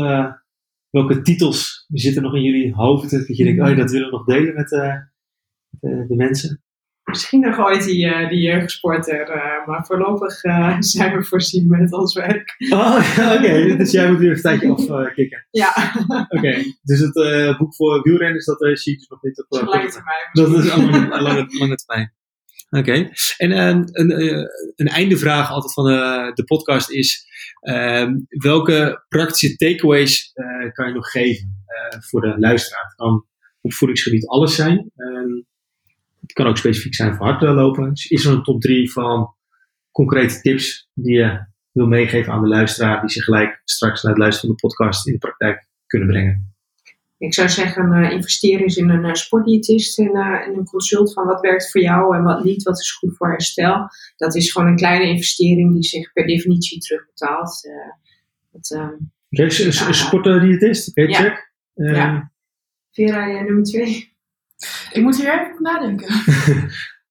welke 0.90 1.22
titels 1.22 1.86
zitten 1.88 2.22
nog 2.22 2.36
in 2.36 2.44
jullie 2.44 2.74
hoofd? 2.74 3.12
Dat 3.12 3.38
je 3.38 3.44
denkt, 3.44 3.62
oh, 3.62 3.78
dat 3.78 3.92
willen 3.92 4.10
we 4.10 4.16
nog 4.18 4.26
delen 4.26 4.54
met 4.54 4.70
de 5.80 6.16
mensen? 6.16 6.62
Misschien 7.08 7.40
nog 7.40 7.60
ooit 7.60 7.84
die, 7.84 8.06
uh, 8.06 8.30
die 8.30 8.42
jeugdsporter, 8.42 9.36
uh, 9.36 9.68
maar 9.68 9.86
voorlopig 9.86 10.44
uh, 10.44 10.76
zijn 10.96 11.18
we 11.18 11.24
voorzien 11.24 11.68
met 11.68 11.94
ons 11.94 12.14
werk. 12.14 12.56
Oh, 12.70 13.18
oké. 13.36 13.76
Dus 13.78 13.92
jij 13.92 14.12
moet 14.12 14.20
weer 14.20 14.32
een 14.32 14.42
tijdje 14.42 14.72
afkicken. 14.72 15.48
ja. 15.52 15.94
Oké. 16.30 16.64
Dus 16.84 17.00
het 17.00 17.58
boek 17.58 17.76
voor 17.76 18.02
wielrenners, 18.02 18.46
dat 18.46 18.80
zie 18.80 18.94
ik 18.94 19.00
dus 19.00 19.08
nog 19.08 19.24
niet 19.24 19.46
op 19.48 19.62
lange 19.68 19.90
termijn. 19.90 20.30
Dat 20.32 20.48
is 20.48 20.72
een 20.72 20.90
lange, 20.90 21.22
lange, 21.22 21.46
lange 21.60 21.76
termijn. 21.76 22.14
Oké. 22.70 23.10
En 23.38 23.52
een, 23.52 23.90
een 24.76 24.88
eindevraag 24.88 25.52
altijd 25.52 25.74
van 25.74 25.86
de, 25.86 26.32
de 26.34 26.44
podcast 26.44 26.90
is: 26.90 27.26
ehm, 27.60 28.16
welke 28.28 29.06
praktische 29.08 29.56
takeaways 29.56 30.32
kan 30.72 30.88
je 30.88 30.94
nog 30.94 31.10
geven 31.10 31.66
voor 32.10 32.22
de 32.22 32.40
luisteraar? 32.40 32.84
Het 32.84 32.96
kan 32.96 33.26
op 33.62 33.74
voedingsgebied 33.74 34.28
alles 34.28 34.56
zijn. 34.56 34.92
Ehm, 34.96 35.42
kan 36.38 36.48
ook 36.48 36.58
specifiek 36.58 36.96
zijn 36.96 37.16
voor 37.16 37.26
hardlopen. 37.26 37.90
Dus 37.90 38.06
is 38.06 38.26
er 38.26 38.34
een 38.34 38.44
top 38.44 38.62
3 38.62 38.92
van 38.92 39.36
concrete 39.92 40.42
tips 40.42 40.90
die 40.94 41.18
je 41.18 41.46
wil 41.72 41.88
meegeven 41.88 42.34
aan 42.34 42.42
de 42.42 42.48
luisteraar, 42.48 43.02
die 43.02 43.10
ze 43.10 43.24
gelijk 43.24 43.62
straks 43.64 44.04
naar 44.04 44.12
het 44.12 44.22
luisteren 44.22 44.50
van 44.50 44.56
de 44.56 44.68
podcast 44.68 45.08
in 45.08 45.14
de 45.14 45.20
praktijk 45.20 45.68
kunnen 45.88 46.08
brengen? 46.08 46.56
Ik 47.18 47.34
zou 47.34 47.50
zeggen, 47.50 48.04
uh, 48.04 48.12
investeer 48.12 48.62
eens 48.62 48.76
in 48.76 48.90
een 48.90 49.06
uh, 49.06 49.14
sportdiëtist 49.14 50.00
en 50.00 50.16
uh, 50.16 50.56
een 50.56 50.66
consult 50.66 51.14
van 51.14 51.26
wat 51.26 51.42
werkt 51.42 51.72
voor 51.72 51.82
jou 51.82 52.16
en 52.16 52.24
wat 52.24 52.44
niet, 52.44 52.64
wat 52.64 52.80
is 52.80 52.92
goed 52.92 53.18
voor 53.18 53.30
herstel. 53.30 53.90
Dat 54.16 54.36
is 54.36 54.52
gewoon 54.52 54.68
een 54.68 54.76
kleine 54.76 55.06
investering 55.06 55.74
die 55.74 55.84
zich 55.84 56.14
per 56.14 56.28
definitie 56.28 56.80
terugbetaalt. 56.80 57.62
dat, 58.52 58.72
okay, 59.30 59.66
een 59.66 59.94
sportdiëtist, 59.94 60.90
oké, 60.90 61.02
okay, 61.02 61.14
check. 61.14 61.52
ja. 61.74 62.32
Vera, 62.92 63.42
nummer 63.42 63.64
twee. 63.64 64.17
Ik 64.92 65.02
moet 65.02 65.18
hier 65.18 65.34
even 65.34 65.62
nadenken. 65.62 66.08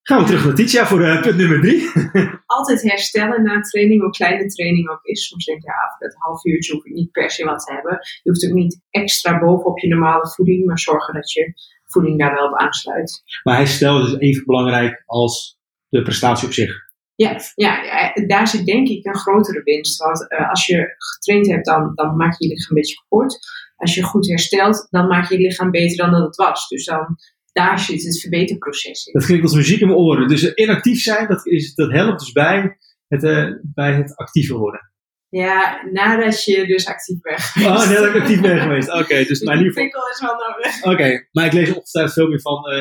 Gaan 0.09 0.21
we 0.21 0.27
terug 0.27 0.45
naar 0.45 0.55
Titia 0.55 0.87
voor 0.87 1.01
uh, 1.01 1.23
punt 1.23 1.37
nummer 1.37 1.61
drie. 1.61 1.91
Altijd 2.47 2.83
herstellen 2.83 3.43
na 3.43 3.61
training, 3.61 4.01
hoe 4.01 4.11
klein 4.11 4.39
de 4.39 4.47
training 4.47 4.91
ook 4.91 5.05
is. 5.05 5.27
Soms 5.27 5.45
denk 5.45 5.63
je, 5.63 5.67
ja, 5.67 5.97
dat 5.99 6.15
half 6.17 6.45
uurtje 6.45 6.73
hoef 6.73 6.85
ik 6.85 6.93
niet 6.93 7.11
per 7.11 7.31
se 7.31 7.45
wat 7.45 7.67
te 7.67 7.73
hebben. 7.73 7.99
Je 8.23 8.31
hoeft 8.31 8.47
ook 8.47 8.53
niet 8.53 8.81
extra 8.91 9.39
bovenop 9.39 9.79
je 9.79 9.89
normale 9.89 10.29
voeding, 10.29 10.67
maar 10.67 10.79
zorgen 10.79 11.15
dat 11.15 11.33
je 11.33 11.53
voeding 11.85 12.19
daar 12.19 12.35
wel 12.35 12.47
op 12.47 12.59
aansluit. 12.59 13.23
Maar 13.43 13.57
herstel 13.57 14.07
is 14.07 14.19
even 14.19 14.45
belangrijk 14.45 15.03
als 15.07 15.59
de 15.89 16.03
prestatie 16.03 16.47
op 16.47 16.53
zich. 16.53 16.85
Ja, 17.15 17.41
ja, 17.55 18.13
daar 18.27 18.49
zit 18.49 18.67
denk 18.67 18.89
ik 18.89 19.07
een 19.07 19.17
grotere 19.17 19.63
winst. 19.63 20.03
Want 20.03 20.27
uh, 20.33 20.51
als 20.51 20.67
je 20.67 20.95
getraind 20.97 21.47
hebt, 21.47 21.67
dan, 21.67 21.93
dan 21.95 22.17
maak 22.17 22.39
je 22.39 22.47
je 22.47 22.55
lichaam 22.55 22.77
een 22.77 22.83
beetje 22.83 22.97
kapot. 22.97 23.39
Als 23.77 23.95
je 23.95 24.03
goed 24.03 24.29
herstelt, 24.29 24.87
dan 24.91 25.07
maak 25.07 25.29
je 25.29 25.35
je 25.35 25.47
lichaam 25.47 25.71
beter 25.71 25.97
dan 25.97 26.11
dat 26.11 26.27
het 26.27 26.37
was. 26.37 26.69
Dus 26.69 26.85
dan 26.85 27.17
daar 27.57 27.79
zit 27.79 28.05
het 28.05 28.21
verbeterproces 28.21 29.07
in. 29.07 29.13
Dat 29.13 29.25
klinkt 29.25 29.45
als 29.45 29.55
muziek 29.55 29.81
in 29.81 29.87
mijn 29.87 29.99
oren. 29.99 30.29
Dus 30.29 30.55
inactief 30.55 31.01
zijn, 31.03 31.29
dat, 31.29 31.47
is, 31.47 31.75
dat 31.75 31.93
helpt 31.93 32.21
dus 32.21 32.33
bij 32.33 32.77
het, 33.09 33.23
uh, 33.23 33.51
bij 33.63 33.93
het 33.95 34.17
actiever 34.17 34.57
worden. 34.57 34.91
Ja, 35.29 35.89
nadat 35.93 36.45
je 36.45 36.67
dus 36.67 36.87
actief 36.87 37.21
bent 37.21 37.41
geweest. 37.41 37.71
Oh, 37.71 37.91
nadat 37.91 38.15
ik 38.15 38.21
actief 38.21 38.41
ben 38.41 38.61
geweest. 38.61 38.89
Oké, 38.89 38.99
okay, 38.99 39.19
dus, 39.19 39.29
dus 39.39 39.41
mijn 39.41 39.59
lieve... 39.59 39.81
is 39.83 40.21
wel 40.21 40.35
nodig. 40.35 40.77
Oké, 40.83 40.93
okay, 40.93 41.29
maar 41.33 41.45
ik 41.47 41.53
lees 41.53 41.75
ongetwijfeld 41.75 42.15
veel 42.15 42.29
meer 42.29 42.41
van 42.41 42.73
uh, 42.73 42.79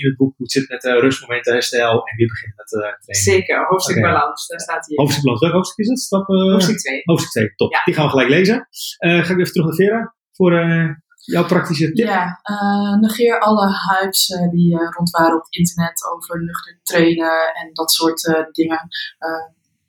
in 0.00 0.06
het 0.08 0.16
boek 0.16 0.34
hoe 0.36 0.46
het 0.46 0.52
zit 0.52 0.68
met 0.68 0.84
uh, 0.84 1.00
rustmomenten, 1.00 1.52
herstel 1.52 2.06
en 2.06 2.16
weer 2.16 2.26
beginnen 2.26 2.56
met 2.56 2.72
uh, 2.72 2.80
trainen. 2.80 3.24
Zeker, 3.24 3.66
hoofdstuk 3.68 3.96
okay. 3.96 4.12
balans, 4.12 4.46
daar 4.46 4.60
staat 4.60 4.86
hier. 4.86 4.98
Hoofdstuk 4.98 5.22
balans, 5.22 5.40
welk 5.40 5.54
hoofdstuk 5.54 5.84
is 5.84 5.88
het? 5.88 6.00
Stap, 6.00 6.26
hoofdstuk 6.26 6.78
2. 6.78 7.00
Hoofdstuk 7.04 7.30
2, 7.30 7.54
top. 7.54 7.72
Ja. 7.72 7.80
Die 7.84 7.94
gaan 7.94 8.04
we 8.04 8.10
gelijk 8.10 8.28
lezen. 8.28 8.66
ga 8.98 9.32
ik 9.32 9.38
even 9.38 9.52
terug 9.52 9.66
naar 9.66 9.74
Vera 9.74 10.14
voor 10.32 10.52
jouw 11.26 11.46
praktische 11.46 11.92
tip? 11.92 12.06
Ja, 12.06 12.40
uh, 12.50 13.00
negeer 13.00 13.40
alle 13.40 13.66
hypes 13.66 14.28
uh, 14.28 14.50
die 14.50 14.72
uh, 14.72 14.88
rond 14.90 15.10
waren 15.10 15.36
op 15.36 15.44
het 15.44 15.54
internet 15.54 16.10
over 16.14 16.44
nuchter 16.44 16.78
trainen 16.82 17.54
en 17.54 17.70
dat 17.72 17.90
soort 17.90 18.46
dingen. 18.52 18.88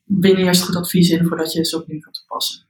win 0.03 0.35
eerst 0.35 0.63
goed 0.63 0.75
advies 0.75 1.09
in 1.09 1.25
voordat 1.25 1.53
je 1.53 1.65
ze 1.65 1.81
opnieuw 1.81 2.01
gaat 2.01 2.13
toepassen. 2.13 2.65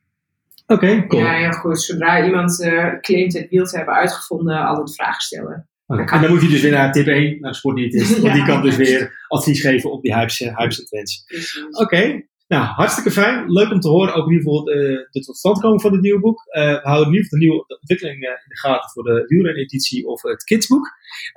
Oké, 0.68 0.86
okay, 0.86 1.08
cool. 1.08 1.22
Ja, 1.22 1.32
heel 1.32 1.52
goed. 1.52 1.82
Zodra 1.82 2.26
iemand 2.26 2.56
claimt 3.02 3.34
het 3.34 3.50
wiel 3.50 3.66
te 3.66 3.78
hebben 3.78 3.94
uitgevonden, 3.94 4.66
altijd 4.66 4.96
vragen 4.96 5.22
stellen. 5.22 5.68
Okay. 5.88 6.06
En 6.06 6.22
dan 6.22 6.32
moet 6.32 6.42
je 6.42 6.48
dus 6.48 6.62
weer 6.62 6.72
naar 6.72 6.92
tip 6.92 7.08
1, 7.08 7.40
naar 7.40 7.52
de 7.52 7.58
sportdiëtist. 7.58 8.12
Want 8.12 8.24
ja, 8.24 8.34
die 8.34 8.46
kan 8.46 8.62
dus 8.62 8.76
weer 8.76 9.26
advies 9.28 9.62
geven 9.62 9.92
op 9.92 10.02
die 10.02 10.14
hypes, 10.14 10.40
hypes 10.40 10.80
en 10.80 10.86
trends. 10.86 11.24
Oké, 11.70 11.82
okay. 11.82 12.28
Nou, 12.48 12.66
hartstikke 12.66 13.12
fijn. 13.12 13.52
Leuk 13.52 13.72
om 13.72 13.80
te 13.80 13.90
horen 13.90 14.14
ook 14.14 14.26
in 14.26 14.32
ieder 14.32 14.48
geval 14.48 14.64
de, 14.64 15.08
de 15.12 15.20
totstandkoming 15.20 15.82
van 15.82 15.92
het 15.92 16.02
nieuwe 16.02 16.20
boek. 16.20 16.46
Uh, 16.48 16.64
we 16.64 16.80
houden 16.84 17.08
in 17.08 17.14
ieder 17.14 17.30
de 17.30 17.38
nieuwe 17.38 17.66
ontwikkeling 17.68 18.16
in 18.16 18.30
de 18.48 18.58
gaten 18.58 18.90
voor 18.90 19.04
de 19.04 19.24
wielren-editie 19.28 20.08
of 20.08 20.22
het 20.22 20.44
kidsboek. 20.44 20.88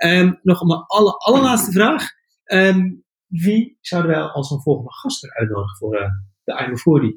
Um, 0.05 0.39
nog 0.43 0.61
een 0.61 0.85
alle, 0.87 1.13
allerlaatste 1.13 1.73
vraag. 1.73 2.11
Um, 2.45 3.05
wie 3.27 3.79
zouden 3.81 4.11
wij 4.11 4.21
als 4.21 4.51
een 4.51 4.61
volgende 4.61 4.93
gast 4.93 5.31
uitnodigen 5.31 5.77
voor 5.77 6.01
uh, 6.01 6.09
de 6.45 6.67
I'm 6.67 6.79
40? 6.79 7.11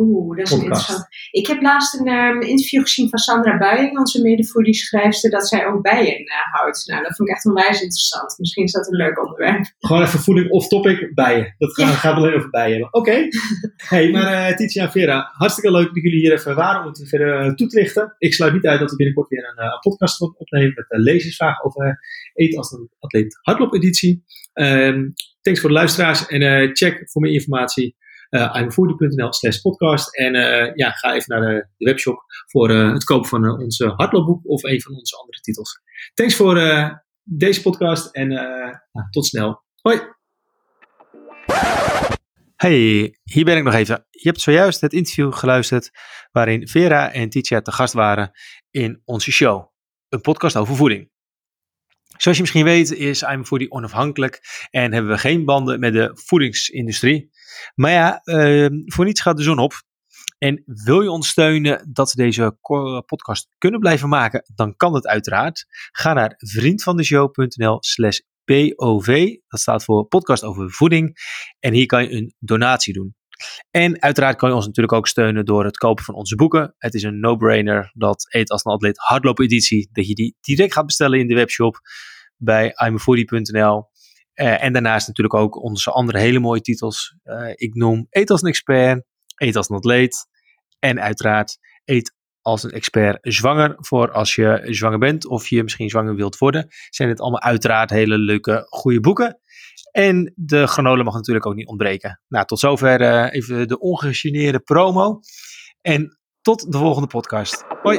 Oeh, 0.00 0.36
dat 0.36 0.46
is 0.46 0.52
interessant. 0.52 1.06
Ik 1.30 1.46
heb 1.46 1.62
laatst 1.62 2.00
een 2.00 2.08
um, 2.08 2.40
interview 2.40 2.82
gezien 2.82 3.08
van 3.08 3.18
Sandra 3.18 3.58
Buijing, 3.58 3.98
onze 3.98 4.22
medevoedingschrijfster, 4.22 5.30
dat 5.30 5.48
zij 5.48 5.66
ook 5.66 5.82
bijen 5.82 6.20
uh, 6.20 6.34
houdt. 6.52 6.86
Nou, 6.86 7.02
dat 7.02 7.16
vond 7.16 7.28
ik 7.28 7.34
echt 7.34 7.46
onwijs 7.46 7.80
interessant. 7.80 8.38
Misschien 8.38 8.64
is 8.64 8.72
dat 8.72 8.86
een 8.86 8.96
leuk 8.96 9.22
onderwerp. 9.22 9.64
Gewoon 9.78 10.02
even 10.02 10.20
voeding 10.20 10.50
of 10.50 10.68
topic 10.68 11.14
bijen. 11.14 11.54
Dat 11.58 11.76
ja. 11.76 11.86
gaat 11.86 12.14
alleen 12.14 12.34
over 12.34 12.50
bijen. 12.50 12.82
Oké. 12.82 12.98
Okay. 12.98 13.28
hey, 13.92 14.10
maar 14.10 14.50
uh, 14.50 14.56
Titia 14.56 14.84
en 14.84 14.90
Vera, 14.90 15.30
hartstikke 15.32 15.70
leuk 15.70 15.94
dat 15.94 16.02
jullie 16.02 16.20
hier 16.20 16.32
even 16.32 16.54
waren 16.54 16.80
om 16.80 16.86
het 16.86 17.08
verder 17.08 17.44
uh, 17.44 17.54
toe 17.54 17.66
te 17.66 17.78
lichten. 17.78 18.14
Ik 18.18 18.34
sluit 18.34 18.52
niet 18.52 18.66
uit 18.66 18.80
dat 18.80 18.90
we 18.90 18.96
binnenkort 18.96 19.28
weer 19.28 19.54
een, 19.56 19.64
een 19.64 19.78
podcast 19.80 20.20
opnemen 20.20 20.72
met 20.74 20.86
uh, 20.88 21.04
lezersvragen 21.04 21.64
over 21.64 22.00
eten 22.34 22.58
als 22.58 22.72
een 22.72 22.90
atleet 22.98 23.38
hardloop 23.42 23.74
editie. 23.74 24.24
Um, 24.54 25.12
thanks 25.40 25.60
voor 25.60 25.68
de 25.68 25.74
luisteraars 25.74 26.26
en 26.26 26.70
check 26.76 27.10
voor 27.10 27.22
meer 27.22 27.32
informatie 27.32 27.96
uh, 28.30 29.30
slash 29.30 29.60
podcast. 29.60 30.16
En 30.16 30.34
uh, 30.34 30.74
ja, 30.74 30.90
ga 30.90 31.14
even 31.14 31.38
naar 31.38 31.50
de, 31.50 31.84
webshop 31.84 32.24
voor 32.46 32.70
uh, 32.70 32.92
het 32.92 33.04
kopen 33.04 33.28
van 33.28 33.60
onze 33.60 33.92
hardloopboek 33.96 34.46
of 34.46 34.62
een 34.62 34.80
van 34.80 34.94
onze 34.94 35.16
andere 35.16 35.40
titels. 35.40 35.80
Thanks 36.14 36.36
voor 36.36 36.60
deze 37.22 37.62
podcast 37.62 38.14
en 38.14 38.30
tot 39.10 39.26
snel. 39.26 39.62
Hoi! 39.80 40.00
Hey, 42.56 43.16
hier 43.22 43.44
ben 43.44 43.56
ik 43.56 43.62
nog 43.64 43.74
even. 43.74 44.06
Je 44.10 44.28
hebt 44.28 44.40
zojuist 44.40 44.80
het 44.80 44.92
interview 44.92 45.32
geluisterd 45.32 45.90
waarin 46.32 46.68
Vera 46.68 47.12
en 47.12 47.28
Titia 47.28 47.60
te 47.60 47.72
gast 47.72 47.92
waren 47.92 48.30
in 48.70 49.02
onze 49.04 49.32
show. 49.32 49.66
Een 50.08 50.20
podcast 50.20 50.56
over 50.56 50.76
voeding. 50.76 51.10
Zoals 52.16 52.36
je 52.36 52.42
misschien 52.42 52.64
weet 52.64 52.92
is 52.92 53.22
I'm 53.22 53.44
onafhankelijk 53.68 54.40
en 54.70 54.92
hebben 54.92 55.12
we 55.12 55.18
geen 55.18 55.44
banden 55.44 55.80
met 55.80 55.92
de 55.92 56.10
voedingsindustrie. 56.14 57.30
Maar 57.74 57.90
ja, 57.90 58.20
uh, 58.24 58.66
voor 58.84 59.04
niets 59.04 59.20
gaat 59.20 59.36
de 59.36 59.42
zon 59.42 59.58
op. 59.58 59.82
En 60.38 60.62
wil 60.66 61.00
je 61.00 61.10
ons 61.10 61.28
steunen 61.28 61.88
dat 61.92 62.12
we 62.12 62.22
deze 62.22 62.58
podcast 63.06 63.48
kunnen 63.58 63.80
blijven 63.80 64.08
maken, 64.08 64.42
dan 64.54 64.76
kan 64.76 64.94
het 64.94 65.06
uiteraard. 65.06 65.66
Ga 65.92 66.12
naar 66.12 66.34
vriendvandeshow.nl 66.36 67.76
slash 67.80 68.18
POV. 68.44 69.36
Dat 69.48 69.60
staat 69.60 69.84
voor 69.84 70.06
podcast 70.06 70.42
over 70.44 70.70
voeding. 70.70 71.16
En 71.58 71.72
hier 71.72 71.86
kan 71.86 72.02
je 72.02 72.10
een 72.10 72.34
donatie 72.38 72.92
doen. 72.92 73.16
En 73.70 74.02
uiteraard 74.02 74.36
kan 74.36 74.48
je 74.48 74.54
ons 74.54 74.66
natuurlijk 74.66 74.96
ook 74.96 75.06
steunen 75.06 75.44
door 75.44 75.64
het 75.64 75.76
kopen 75.76 76.04
van 76.04 76.14
onze 76.14 76.34
boeken. 76.34 76.74
Het 76.78 76.94
is 76.94 77.02
een 77.02 77.20
no-brainer 77.20 77.90
dat 77.94 78.26
Eet 78.28 78.50
als 78.50 78.64
een 78.64 78.72
atleet 78.72 78.98
hardloop 78.98 79.38
editie, 79.38 79.88
dat 79.92 80.06
je 80.08 80.14
die 80.14 80.36
direct 80.40 80.72
gaat 80.72 80.86
bestellen 80.86 81.18
in 81.18 81.28
de 81.28 81.34
webshop 81.34 81.80
bij 82.36 82.74
imafoodie.nl. 82.86 83.88
Uh, 84.40 84.62
en 84.62 84.72
daarnaast 84.72 85.06
natuurlijk 85.06 85.36
ook 85.36 85.62
onze 85.62 85.90
andere 85.90 86.18
hele 86.18 86.38
mooie 86.38 86.60
titels. 86.60 87.16
Uh, 87.24 87.50
ik 87.54 87.74
noem 87.74 88.06
Eet 88.10 88.30
als 88.30 88.42
een 88.42 88.48
expert, 88.48 89.04
Eet 89.36 89.56
als 89.56 89.68
een 89.68 89.76
atleet 89.76 90.26
en 90.78 91.00
uiteraard 91.00 91.58
Eet 91.84 92.16
als 92.42 92.62
een 92.62 92.70
expert 92.70 93.18
zwanger 93.20 93.76
voor 93.78 94.10
als 94.10 94.34
je 94.34 94.60
zwanger 94.64 94.98
bent 94.98 95.26
of 95.26 95.48
je 95.48 95.62
misschien 95.62 95.88
zwanger 95.88 96.14
wilt 96.14 96.38
worden. 96.38 96.66
Zijn 96.90 97.08
het 97.08 97.20
allemaal 97.20 97.42
uiteraard 97.42 97.90
hele 97.90 98.18
leuke, 98.18 98.66
goede 98.68 99.00
boeken. 99.00 99.40
En 99.90 100.32
de 100.36 100.66
granola 100.66 101.02
mag 101.02 101.14
natuurlijk 101.14 101.46
ook 101.46 101.54
niet 101.54 101.68
ontbreken. 101.68 102.20
Nou, 102.28 102.46
tot 102.46 102.58
zover 102.58 103.00
uh, 103.00 103.32
even 103.32 103.68
de 103.68 103.78
ongegeneerde 103.78 104.60
promo. 104.60 105.20
En 105.80 106.18
tot 106.42 106.72
de 106.72 106.78
volgende 106.78 107.08
podcast. 107.08 107.64
Hoi! 107.82 107.98